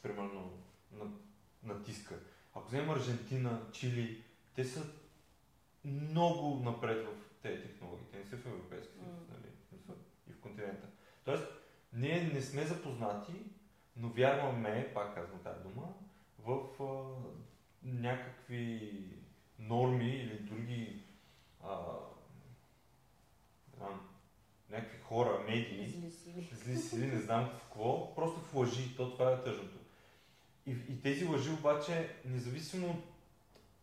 примерно, 0.03 0.51
натиска. 1.63 2.19
Ако 2.55 2.69
вземем 2.69 2.91
Аржентина, 2.91 3.61
Чили, 3.73 4.23
те 4.55 4.65
са 4.65 5.02
много 5.85 6.63
напред 6.65 7.07
в 7.07 7.43
тези 7.43 7.63
технологии. 7.63 8.07
Те 8.13 8.19
не 8.19 8.25
са 8.25 8.37
в 8.37 8.47
Европейски 8.47 8.93
съюз, 8.95 9.07
mm. 9.07 9.33
нали? 9.33 9.53
и 10.31 10.33
в 10.33 10.41
континента. 10.41 10.87
Тоест, 11.25 11.45
ние 11.93 12.31
не 12.35 12.43
сме 12.43 12.63
запознати, 12.63 13.33
но 13.97 14.09
вярваме, 14.09 14.91
пак 14.95 15.15
казвам 15.15 15.41
тази 15.43 15.63
дума, 15.63 15.95
в 16.39 16.83
а, 16.83 17.15
някакви 17.83 18.93
норми 19.59 20.11
или 20.11 20.39
други 20.39 21.03
а, 21.65 21.77
знам, 23.77 24.09
някакви 24.71 24.99
хора, 24.99 25.45
медии, 25.49 25.89
зли 25.89 26.11
сили, 26.11 26.49
зли 26.53 26.77
сили 26.77 27.07
не 27.07 27.21
знам 27.21 27.51
какво, 27.61 28.15
просто 28.15 28.41
в 28.41 28.55
лъжи, 28.55 28.97
то 28.97 29.13
това 29.13 29.33
е 29.33 29.43
тъжното. 29.43 29.79
И, 30.67 30.71
и 30.71 31.01
тези 31.03 31.25
лъжи 31.25 31.51
обаче, 31.51 32.17
независимо 32.25 32.91
от... 32.91 33.12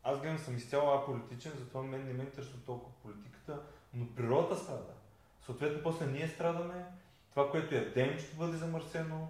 Аз 0.03 0.21
гледам 0.21 0.39
съм 0.39 0.57
изцяло 0.57 0.93
аполитичен, 0.93 1.51
затова 1.59 1.81
мен 1.81 2.05
не 2.05 2.13
ме 2.13 2.23
интересува 2.23 2.59
толкова 2.65 2.95
политиката, 3.03 3.61
но 3.93 4.15
природата 4.15 4.55
страда. 4.55 4.93
Съответно, 5.45 5.83
после 5.83 6.07
ние 6.07 6.27
страдаме, 6.27 6.85
това, 7.29 7.51
което 7.51 7.75
ядем, 7.75 8.19
ще 8.19 8.35
бъде 8.35 8.57
замърсено, 8.57 9.27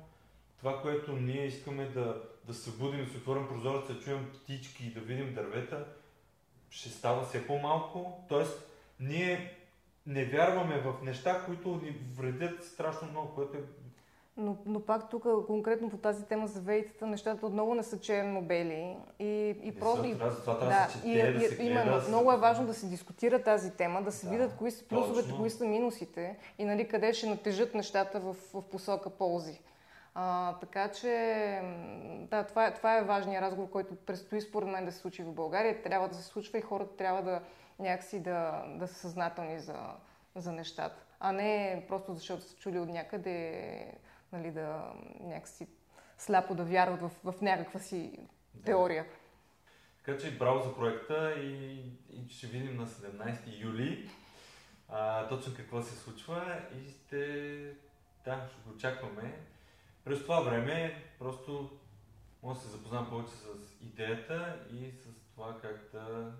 това, 0.57 0.81
което 0.81 1.15
ние 1.15 1.45
искаме 1.45 1.85
да, 1.85 2.23
да 2.43 2.53
се 2.53 2.71
будим, 2.71 3.05
да 3.05 3.11
се 3.11 3.17
отворим 3.17 3.47
прозореца, 3.47 3.93
да 3.93 3.99
чуем 3.99 4.31
птички 4.33 4.85
и 4.85 4.93
да 4.93 4.99
видим 4.99 5.33
дървета, 5.33 5.85
ще 6.69 6.89
става 6.89 7.25
все 7.25 7.47
по-малко. 7.47 8.25
Тоест, 8.29 8.71
ние 8.99 9.57
не 10.05 10.25
вярваме 10.25 10.81
в 10.81 11.03
неща, 11.03 11.45
които 11.45 11.75
ни 11.83 11.91
вредят 12.17 12.63
страшно 12.63 13.11
много, 13.11 13.35
което 13.35 13.57
е 13.57 13.63
но, 14.39 14.57
но 14.65 14.79
пак 14.79 15.09
тук, 15.09 15.23
конкретно 15.47 15.89
по 15.89 15.97
тази 15.97 16.25
тема 16.25 16.47
за 16.47 16.61
вейтата, 16.61 17.07
нещата 17.07 17.45
отново 17.45 17.75
не 17.75 17.83
са 17.83 17.99
черно-бели. 17.99 18.97
И, 19.19 19.55
и 19.63 19.79
просто... 19.79 20.05
И, 20.05 20.15
да, 20.15 20.87
чете, 20.93 21.07
и, 21.07 21.33
да 21.33 21.39
се 21.39 21.63
именно, 21.63 21.91
гледа, 21.91 22.07
много 22.07 22.31
е 22.31 22.37
важно 22.37 22.67
да 22.67 22.73
се 22.73 22.85
дискутира 22.85 23.43
тази 23.43 23.71
тема, 23.71 24.01
да 24.01 24.11
се 24.11 24.25
да, 24.25 24.31
видят 24.31 24.55
кои 24.57 24.71
са 24.71 24.87
плюсовете, 24.87 25.33
кои 25.37 25.49
са 25.49 25.65
минусите 25.65 26.37
и 26.57 26.65
нали, 26.65 26.87
къде 26.87 27.13
ще 27.13 27.29
натежат 27.29 27.75
нещата 27.75 28.19
в, 28.19 28.35
в 28.53 28.61
посока 28.61 29.09
ползи. 29.09 29.61
А, 30.15 30.53
така 30.59 30.91
че, 30.91 31.61
да, 32.31 32.43
това 32.43 32.67
е, 32.67 32.73
това 32.73 32.97
е 32.97 33.03
важният 33.03 33.43
разговор, 33.43 33.69
който 33.69 33.95
предстои 33.95 34.41
според 34.41 34.69
мен 34.69 34.85
да 34.85 34.91
се 34.91 34.97
случи 34.97 35.23
в 35.23 35.33
България. 35.33 35.81
Трябва 35.81 36.07
да 36.07 36.15
се 36.15 36.23
случва 36.23 36.57
и 36.57 36.61
хората 36.61 36.95
трябва 36.95 37.21
да 37.23 37.41
някакси 37.79 38.19
да, 38.19 38.63
да 38.75 38.87
са 38.87 38.95
съзнателни 38.95 39.59
за, 39.59 39.75
за 40.35 40.51
нещата, 40.51 41.03
а 41.19 41.31
не 41.31 41.85
просто 41.87 42.13
защото 42.13 42.41
са 42.41 42.55
чули 42.55 42.79
от 42.79 42.89
някъде 42.89 43.93
нали, 44.31 44.51
да 44.51 44.93
някакси 45.19 45.67
сляпо 46.17 46.55
да 46.55 46.63
вярват 46.63 47.01
в, 47.01 47.11
в 47.23 47.41
някаква 47.41 47.79
си 47.79 48.27
теория. 48.65 49.03
Да. 49.03 49.09
Така 50.05 50.17
че 50.17 50.37
браво 50.37 50.63
за 50.63 50.75
проекта 50.75 51.33
и, 51.39 51.79
и 52.09 52.29
ще 52.29 52.47
видим 52.47 52.77
на 52.77 52.87
17 52.87 53.61
юли 53.63 54.09
а, 54.89 55.27
точно 55.27 55.55
какво 55.55 55.81
се 55.81 55.95
случва 55.95 56.61
и 56.77 56.89
ще, 56.89 57.73
да, 58.25 58.47
ще 58.47 58.61
го 58.65 58.75
очакваме. 58.75 59.39
През 60.03 60.21
това 60.21 60.41
време 60.41 61.03
просто 61.19 61.79
може 62.43 62.59
да 62.59 62.65
се 62.65 62.71
запознам 62.71 63.09
повече 63.09 63.31
с 63.31 63.47
идеята 63.81 64.65
и 64.71 64.91
с 64.91 65.33
това 65.35 65.59
как 65.61 65.89
да 65.93 66.33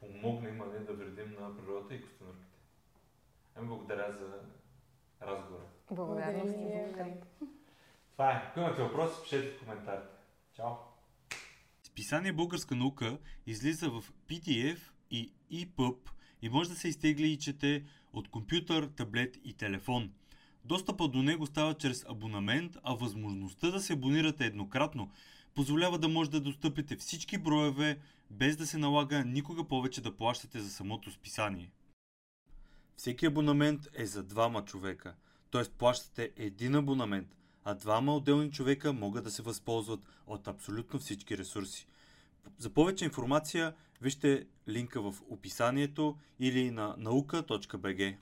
помогнем, 0.00 0.60
а 0.60 0.66
не 0.66 0.78
да 0.78 0.92
вредим 0.92 1.36
на 1.40 1.56
природата 1.56 1.94
и 1.94 2.02
костенурките. 2.02 2.58
Ами 3.54 3.68
благодаря 3.68 4.12
за 4.12 4.40
разговора. 5.26 5.64
Благодаря 5.92 6.44
ви. 6.44 7.14
Това 8.12 8.32
е. 8.32 8.42
Ако 8.50 8.60
имате 8.60 8.82
въпроси, 8.82 9.14
пишете 9.22 9.48
в 9.48 9.58
коментарите. 9.58 10.08
Чао! 10.56 10.70
Списание 11.82 12.32
Българска 12.32 12.76
наука 12.76 13.18
излиза 13.46 13.90
в 13.90 14.04
PDF 14.28 14.78
и 15.10 15.32
EPUB 15.52 15.96
и 16.42 16.48
може 16.48 16.70
да 16.70 16.76
се 16.76 16.88
изтегли 16.88 17.26
и 17.26 17.38
чете 17.38 17.84
от 18.12 18.28
компютър, 18.28 18.86
таблет 18.96 19.38
и 19.44 19.54
телефон. 19.54 20.12
Достъпът 20.64 21.12
до 21.12 21.22
него 21.22 21.46
става 21.46 21.74
чрез 21.74 22.04
абонамент, 22.08 22.76
а 22.82 22.94
възможността 22.94 23.70
да 23.70 23.80
се 23.80 23.92
абонирате 23.92 24.46
еднократно 24.46 25.10
позволява 25.54 25.98
да 25.98 26.08
може 26.08 26.30
да 26.30 26.40
достъпите 26.40 26.96
всички 26.96 27.38
броеве, 27.38 27.98
без 28.30 28.56
да 28.56 28.66
се 28.66 28.78
налага 28.78 29.24
никога 29.24 29.64
повече 29.64 30.00
да 30.00 30.16
плащате 30.16 30.60
за 30.60 30.70
самото 30.70 31.10
списание. 31.10 31.70
Всеки 32.96 33.26
абонамент 33.26 33.88
е 33.94 34.06
за 34.06 34.22
двама 34.22 34.64
човека, 34.64 35.14
т.е. 35.52 35.64
плащате 35.78 36.32
един 36.36 36.74
абонамент, 36.74 37.36
а 37.64 37.74
двама 37.74 38.16
отделни 38.16 38.50
човека 38.50 38.92
могат 38.92 39.24
да 39.24 39.30
се 39.30 39.42
възползват 39.42 40.00
от 40.26 40.48
абсолютно 40.48 40.98
всички 40.98 41.38
ресурси. 41.38 41.86
За 42.58 42.70
повече 42.70 43.04
информация 43.04 43.74
вижте 44.00 44.46
линка 44.68 45.00
в 45.02 45.14
описанието 45.28 46.16
или 46.40 46.70
на 46.70 46.94
наука.bg. 46.98 48.16